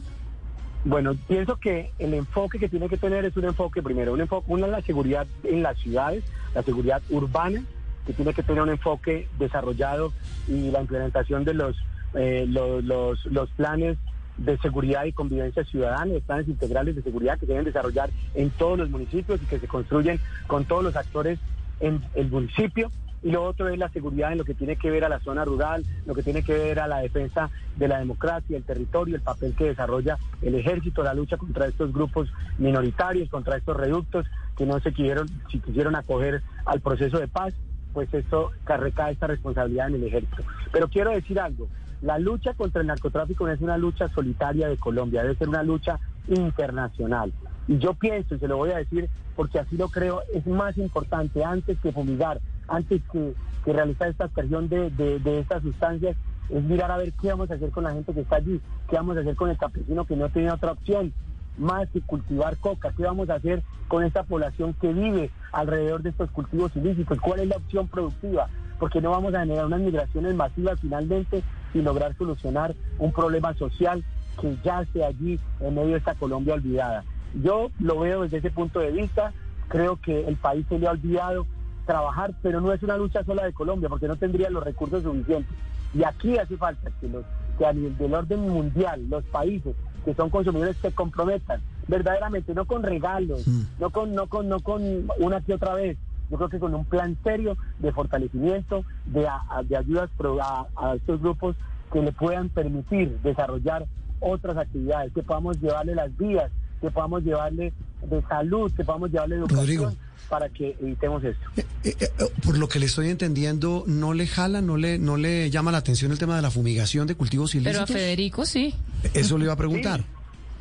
Bueno, 0.86 1.16
pienso 1.28 1.58
que 1.58 1.92
el 2.00 2.16
enfoque 2.16 2.58
que 2.58 2.70
tiene 2.70 2.88
que 2.90 2.98
tener 2.98 3.26
es 3.26 3.36
un 3.36 3.44
enfoque, 3.46 3.84
primero, 3.84 4.14
un 4.14 4.22
enfoque, 4.22 4.46
una 4.50 4.66
es 4.66 4.72
la 4.72 4.82
seguridad 4.82 5.28
en 5.44 5.62
las 5.62 5.78
ciudades, 5.78 6.24
la 6.56 6.64
seguridad 6.64 7.02
urbana, 7.10 7.64
que 8.08 8.14
tiene 8.14 8.34
que 8.34 8.42
tener 8.42 8.64
un 8.64 8.70
enfoque 8.70 9.28
desarrollado 9.38 10.14
y 10.48 10.72
la 10.72 10.82
implementación 10.82 11.44
de 11.44 11.54
los, 11.54 11.76
eh, 12.16 12.46
los, 12.48 12.84
los, 12.84 13.26
los, 13.26 13.50
planes 13.52 13.98
de 14.38 14.58
seguridad 14.60 15.04
y 15.04 15.12
convivencia 15.12 15.66
ciudadana, 15.66 16.14
los 16.14 16.24
planes 16.24 16.48
integrales 16.48 16.96
de 16.96 17.04
seguridad 17.04 17.38
que 17.38 17.46
se 17.46 17.52
deben 17.52 17.66
desarrollar 17.66 18.10
en 18.36 18.50
todos 18.52 18.80
los 18.80 18.90
municipios 18.90 19.40
y 19.44 19.46
que 19.46 19.60
se 19.60 19.68
construyen 19.68 20.20
con 20.48 20.64
todos 20.64 20.84
los 20.84 20.96
actores 20.96 21.38
en 21.82 22.02
el 22.16 22.32
municipio 22.32 22.90
y 23.24 23.32
lo 23.32 23.44
otro 23.44 23.70
es 23.70 23.78
la 23.78 23.90
seguridad 23.90 24.32
en 24.32 24.40
lo 24.40 24.46
que 24.46 24.54
tiene 24.54 24.76
que 24.76 24.90
ver 24.90 25.06
a 25.06 25.10
la 25.10 25.20
zona 25.20 25.46
rural, 25.46 25.86
lo 26.06 26.16
que 26.16 26.24
tiene 26.24 26.44
que 26.44 26.54
ver 26.54 26.80
a 26.80 26.88
la 26.88 27.00
defensa 27.00 27.50
de 27.76 27.88
la 27.88 28.00
democracia, 28.00 28.58
el 28.58 28.64
territorio, 28.64 29.16
el 29.16 29.22
papel 29.22 29.56
que 29.56 29.66
desarrolla 29.66 30.18
el 30.42 30.56
ejército, 30.56 31.04
la 31.04 31.14
lucha 31.14 31.38
contra 31.38 31.68
estos 31.68 31.94
grupos 31.94 32.32
minoritarios, 32.58 33.30
contra 33.30 33.58
estos 33.58 33.78
reductos 33.78 34.26
que 34.58 34.66
no 34.66 34.80
se 34.80 34.92
quisieron, 34.92 35.28
si 35.52 35.60
quisieron 35.60 35.96
acoger 35.96 36.42
al 36.66 36.82
proceso 36.82 37.20
de 37.20 37.28
paz, 37.28 37.54
pues 37.94 38.12
esto 38.14 38.52
recae 38.66 39.14
esta 39.14 39.28
responsabilidad 39.28 39.90
en 39.90 39.96
el 39.96 40.04
ejército. 40.06 40.44
Pero 40.72 40.88
quiero 40.88 41.12
decir 41.12 41.40
algo, 41.40 41.68
la 42.02 42.18
lucha 42.18 42.54
contra 42.54 42.82
el 42.82 42.88
narcotráfico 42.88 43.46
no 43.46 43.54
es 43.54 43.62
una 43.62 43.78
lucha 43.78 44.08
solitaria 44.10 44.68
de 44.68 44.78
Colombia, 44.78 45.22
debe 45.22 45.36
ser 45.36 45.50
una 45.50 45.64
lucha 45.64 46.00
internacional. 46.28 47.32
Y 47.68 47.78
yo 47.78 47.94
pienso, 47.94 48.36
y 48.36 48.40
se 48.40 48.48
lo 48.48 48.58
voy 48.58 48.72
a 48.72 48.78
decir 48.78 49.10
porque 49.36 49.60
así 49.60 49.78
lo 49.78 49.90
creo, 49.90 50.22
es 50.34 50.46
más 50.46 50.78
importante 50.78 51.44
antes 51.44 51.80
que 51.80 51.92
fumigar, 51.92 52.42
antes 52.72 53.02
que, 53.12 53.34
realizar 53.66 54.10
esta 54.10 54.26
aspersión 54.26 54.70
de, 54.70 55.22
estas 55.40 55.62
sustancias, 55.62 56.18
es 56.50 56.64
mirar 56.64 56.92
a 56.92 56.98
ver 56.98 57.14
qué 57.22 57.28
vamos 57.28 57.52
a 57.52 57.54
hacer 57.54 57.70
con 57.70 57.84
la 57.84 57.92
gente 57.92 58.14
que 58.14 58.22
está 58.22 58.38
allí, 58.38 58.60
qué 58.90 58.96
vamos 58.96 59.16
a 59.18 59.20
hacer 59.20 59.36
con 59.36 59.50
el 59.50 59.58
campesino 59.58 60.06
que 60.06 60.16
no 60.16 60.30
tiene 60.30 60.52
otra 60.52 60.72
opción 60.72 61.14
más 61.58 61.88
que 61.90 62.02
cultivar 62.02 62.58
coca, 62.58 62.92
qué 62.98 63.04
vamos 63.04 63.30
a 63.30 63.36
hacer 63.36 63.62
con 63.88 64.04
esta 64.04 64.24
población 64.24 64.74
que 64.74 64.92
vive 64.94 65.30
alrededor 65.52 66.02
de 66.02 66.10
estos 66.10 66.32
cultivos 66.32 66.76
ilícitos, 66.76 67.20
cuál 67.20 67.42
es 67.42 67.50
la 67.50 67.58
opción 67.58 67.88
productiva, 67.88 68.48
porque 68.80 69.00
no 69.00 69.12
vamos 69.12 69.34
a 69.36 69.42
generar 69.42 69.66
unas 69.66 69.82
migraciones 69.82 70.34
masivas 70.34 70.80
finalmente 70.80 71.44
y 71.74 71.82
lograr 71.82 72.16
solucionar 72.18 72.74
un 72.98 73.12
problema 73.12 73.54
social 73.54 74.04
que 74.40 74.58
yace 74.64 75.06
allí 75.06 75.40
en 75.60 75.76
medio 75.76 75.92
de 75.92 75.98
esta 75.98 76.16
Colombia 76.16 76.56
olvidada. 76.56 77.04
Yo 77.44 77.70
lo 77.80 78.00
veo 78.00 78.24
desde 78.24 78.38
ese 78.38 78.50
punto 78.50 78.80
de 78.80 78.92
vista, 78.92 79.34
creo 79.68 79.98
que 79.98 80.28
el 80.28 80.36
país 80.38 80.66
se 80.68 80.80
le 80.80 80.88
ha 80.88 80.92
olvidado 80.92 81.46
trabajar, 81.92 82.34
pero 82.42 82.62
no 82.62 82.72
es 82.72 82.82
una 82.84 82.96
lucha 82.96 83.22
sola 83.26 83.44
de 83.44 83.52
Colombia, 83.52 83.90
porque 83.90 84.08
no 84.08 84.16
tendría 84.16 84.50
los 84.50 84.64
recursos 84.64 85.04
suficientes. 85.04 85.54
Y 85.94 86.06
aquí 86.06 86.38
hace 86.38 86.56
falta 86.56 86.90
que, 87.02 87.10
los, 87.10 87.26
que 87.58 87.66
a 87.66 87.74
nivel 87.74 87.98
del 87.98 88.14
orden 88.14 88.40
mundial, 88.40 89.10
los 89.10 89.26
países 89.26 89.76
que 90.06 90.14
son 90.14 90.30
consumidores 90.30 90.78
se 90.78 90.94
comprometan 90.94 91.62
verdaderamente, 91.90 92.54
no 92.54 92.64
con 92.64 92.82
regalos, 92.82 93.46
no 93.78 93.90
con, 93.90 94.16
no 94.16 94.28
con, 94.28 94.48
no 94.48 94.62
con 94.62 94.82
una 95.20 95.42
que 95.42 95.54
otra 95.54 95.74
vez. 95.74 95.98
Yo 96.30 96.38
creo 96.38 96.50
que 96.50 96.60
con 96.60 96.74
un 96.74 96.86
plan 96.86 97.18
serio 97.26 97.58
de 97.80 97.92
fortalecimiento, 97.92 98.86
de, 99.06 99.28
de 99.66 99.78
ayudas 99.78 100.10
a, 100.42 100.66
a 100.78 100.96
estos 100.96 101.22
grupos 101.22 101.58
que 101.92 102.02
le 102.02 102.14
puedan 102.14 102.48
permitir 102.48 103.20
desarrollar 103.22 103.86
otras 104.22 104.56
actividades, 104.56 105.12
que 105.12 105.24
podamos 105.24 105.60
llevarle 105.60 105.94
las 105.94 106.16
vías, 106.18 106.50
que 106.80 106.90
podamos 106.90 107.22
llevarle 107.24 107.74
de 108.10 108.22
salud, 108.30 108.72
que 108.74 108.86
podamos 108.86 109.12
llevarle 109.12 109.36
educación 109.36 109.98
para 110.32 110.48
que 110.48 110.78
evitemos 110.82 111.22
esto. 111.26 111.46
Eh, 111.58 111.66
eh, 111.84 111.96
eh, 112.00 112.08
por 112.46 112.58
lo 112.58 112.70
que 112.70 112.80
le 112.80 112.86
estoy 112.86 113.10
entendiendo, 113.10 113.84
¿no 113.86 114.14
le 114.14 114.28
jala, 114.28 114.62
no 114.62 114.78
le, 114.78 114.98
no 114.98 115.18
le 115.18 115.50
llama 115.50 115.74
la 115.74 115.80
atención 115.80 116.10
el 116.14 116.18
tema 116.18 116.38
de 116.38 116.42
la 116.42 116.50
fumigación 116.50 117.06
de 117.06 117.16
cultivos 117.16 117.54
ilícitos? 117.54 117.84
Pero 117.86 118.00
a 118.00 118.02
Federico 118.02 118.46
sí. 118.46 118.74
Eso 119.14 119.38
le 119.38 119.44
iba 119.44 119.54
a 119.54 119.58
preguntar. 119.58 120.06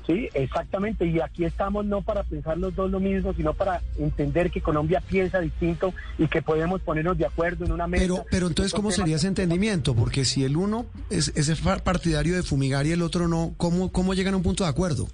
Sí. 0.08 0.28
exactamente. 0.34 1.06
Y 1.06 1.20
aquí 1.20 1.44
estamos 1.44 1.86
no 1.86 2.02
para 2.02 2.24
pensar 2.24 2.58
los 2.58 2.74
dos 2.74 2.90
lo 2.90 2.98
mismo, 2.98 3.32
sino 3.32 3.54
para 3.54 3.80
entender 3.96 4.50
que 4.50 4.60
Colombia 4.60 5.00
piensa 5.08 5.38
distinto 5.38 5.94
y 6.18 6.26
que 6.26 6.42
podemos 6.42 6.80
ponernos 6.80 7.16
de 7.16 7.26
acuerdo 7.26 7.64
en 7.64 7.70
una 7.70 7.86
mesa. 7.86 8.02
Pero, 8.02 8.24
pero 8.28 8.48
entonces, 8.48 8.74
¿cómo 8.74 8.90
sería 8.90 9.16
ese 9.16 9.28
entendimiento? 9.28 9.94
Porque 9.94 10.24
si 10.24 10.42
el 10.42 10.56
uno 10.56 10.86
es, 11.10 11.28
es 11.28 11.60
partidario 11.60 12.34
de 12.34 12.42
fumigar 12.42 12.88
y 12.88 12.90
el 12.90 13.02
otro 13.02 13.28
no, 13.28 13.54
¿cómo, 13.56 13.92
cómo 13.92 14.14
llegan 14.14 14.34
a 14.34 14.38
un 14.38 14.42
punto 14.42 14.64
de 14.64 14.70
acuerdo? 14.70 15.06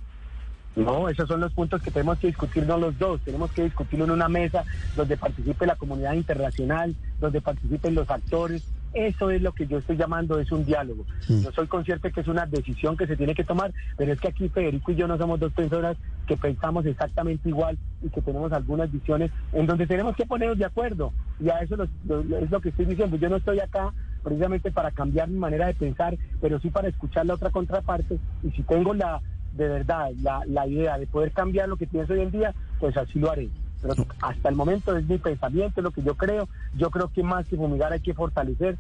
No, 0.77 1.09
esos 1.09 1.27
son 1.27 1.41
los 1.41 1.55
puntos 1.55 1.81
que 1.81 1.91
tenemos 1.91 2.19
que 2.19 2.27
discutirnos 2.27 2.79
los 2.79 2.99
dos. 2.99 3.21
Tenemos 3.23 3.51
que 3.51 3.65
discutirlo 3.65 4.05
en 4.05 4.11
una 4.11 4.29
mesa 4.29 4.62
donde 4.95 5.17
participe 5.17 5.65
la 5.65 5.75
comunidad 5.75 6.12
internacional, 6.12 6.95
donde 7.19 7.41
participen 7.41 7.95
los 7.95 8.11
actores. 8.11 8.62
Eso 8.93 9.31
es 9.31 9.43
lo 9.43 9.53
que 9.53 9.67
yo 9.67 9.79
estoy 9.79 9.97
llamando, 9.97 10.39
es 10.39 10.53
un 10.53 10.65
diálogo. 10.65 11.05
Yo 11.29 11.51
soy 11.53 11.67
consciente 11.67 12.12
que 12.12 12.21
es 12.21 12.29
una 12.29 12.47
decisión 12.47 12.97
que 12.97 13.07
se 13.07 13.17
tiene 13.17 13.35
que 13.35 13.45
tomar, 13.45 13.73
pero 13.97 14.12
es 14.12 14.21
que 14.21 14.29
aquí 14.29 14.49
Federico 14.49 14.93
y 14.93 14.97
yo 14.97 15.09
no 15.09 15.19
somos 15.19 15.41
dos 15.41 15.53
personas 15.53 15.97
que 16.27 16.37
pensamos 16.37 16.87
exactamente 16.87 17.49
igual 17.49 17.79
y 18.03 18.09
que 18.09 18.23
tenemos 18.23 18.53
algunas 18.53 18.91
visiones 18.91 19.31
en 19.53 19.67
donde 19.67 19.87
tenemos 19.87 20.15
que 20.15 20.25
ponernos 20.25 20.59
de 20.59 20.65
acuerdo. 20.65 21.12
Y 21.41 21.49
a 21.49 21.59
eso 21.61 21.83
es 21.83 22.51
lo 22.51 22.61
que 22.61 22.69
estoy 22.69 22.85
diciendo. 22.87 23.17
Yo 23.17 23.29
no 23.29 23.37
estoy 23.37 23.61
acá 23.61 23.93
precisamente 24.23 24.71
para 24.71 24.91
cambiar 24.91 25.29
mi 25.29 25.39
manera 25.39 25.67
de 25.67 25.75
pensar, 25.75 26.17
pero 26.41 26.59
sí 26.61 26.71
para 26.71 26.89
escuchar 26.89 27.27
la 27.27 27.35
otra 27.35 27.51
contraparte. 27.51 28.19
Y 28.43 28.51
si 28.53 28.62
tengo 28.62 28.95
la 28.95 29.21
de 29.57 29.69
verdad 29.69 30.11
la, 30.23 30.42
la 30.47 30.66
idea 30.66 30.99
de 30.99 31.07
poder 31.07 31.33
cambiar 31.33 31.69
lo 31.69 31.77
que 31.77 31.87
pienso 31.87 32.12
hoy 32.12 32.21
en 32.21 32.31
día, 32.31 32.55
pues 32.79 32.97
así 32.97 33.19
lo 33.19 33.31
haré. 33.31 33.49
Pero 33.83 33.95
hasta 34.21 34.49
el 34.49 34.55
momento 34.55 34.97
es 34.97 35.07
mi 35.07 35.19
pensamiento, 35.19 35.81
es 35.81 35.85
lo 35.85 35.90
que 35.90 36.03
yo 36.03 36.14
creo. 36.14 36.49
Yo 36.75 36.90
creo 36.90 37.09
que 37.09 37.23
más 37.23 37.47
que 37.47 37.57
fumigar 37.57 37.92
hay 37.92 38.01
que 38.01 38.14
fortalecer 38.14 38.77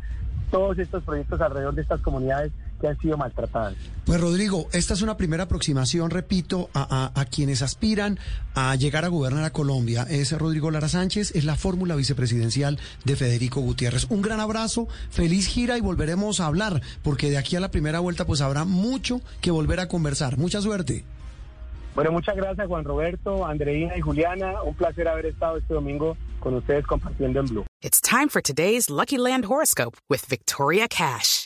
todos 0.50 0.78
estos 0.78 1.02
proyectos 1.02 1.40
alrededor 1.40 1.74
de 1.74 1.82
estas 1.82 2.00
comunidades 2.00 2.52
que 2.80 2.88
han 2.88 2.98
sido 2.98 3.16
maltratadas. 3.16 3.74
Pues 4.04 4.20
Rodrigo, 4.20 4.68
esta 4.72 4.94
es 4.94 5.02
una 5.02 5.16
primera 5.16 5.44
aproximación, 5.44 6.10
repito, 6.10 6.70
a, 6.74 7.10
a, 7.14 7.24
quienes 7.24 7.62
aspiran 7.62 8.18
a 8.54 8.74
llegar 8.76 9.04
a 9.04 9.08
gobernar 9.08 9.44
a 9.44 9.52
Colombia. 9.52 10.06
Es 10.08 10.32
Rodrigo 10.32 10.70
Lara 10.70 10.88
Sánchez, 10.88 11.34
es 11.34 11.44
la 11.44 11.56
fórmula 11.56 11.96
vicepresidencial 11.96 12.78
de 13.04 13.16
Federico 13.16 13.60
Gutiérrez. 13.60 14.06
Un 14.10 14.22
gran 14.22 14.40
abrazo, 14.40 14.88
feliz 15.10 15.46
gira 15.46 15.76
y 15.76 15.80
volveremos 15.80 16.40
a 16.40 16.46
hablar, 16.46 16.82
porque 17.02 17.30
de 17.30 17.38
aquí 17.38 17.56
a 17.56 17.60
la 17.60 17.70
primera 17.70 18.00
vuelta 18.00 18.26
pues 18.26 18.40
habrá 18.40 18.64
mucho 18.64 19.20
que 19.40 19.50
volver 19.50 19.80
a 19.80 19.88
conversar. 19.88 20.38
Mucha 20.38 20.60
suerte. 20.60 21.04
Bueno, 21.96 22.12
muchas 22.12 22.36
gracias 22.36 22.66
Juan 22.66 22.84
Roberto, 22.84 23.46
Andreina 23.46 23.96
y 23.96 24.02
Juliana. 24.02 24.62
Un 24.62 24.74
placer 24.74 25.08
haber 25.08 25.26
estado 25.26 25.56
este 25.56 25.72
domingo 25.72 26.16
con 26.40 26.54
ustedes 26.54 26.86
compartiendo 26.86 27.40
en 27.40 27.46
Blue. 27.46 27.66
It's 27.82 28.02
time 28.02 28.28
for 28.28 28.42
today's 28.42 28.90
Lucky 28.90 29.16
Land 29.16 29.46
horoscope 29.46 29.96
with 30.08 30.26
Victoria 30.28 30.88
Cash. 30.88 31.45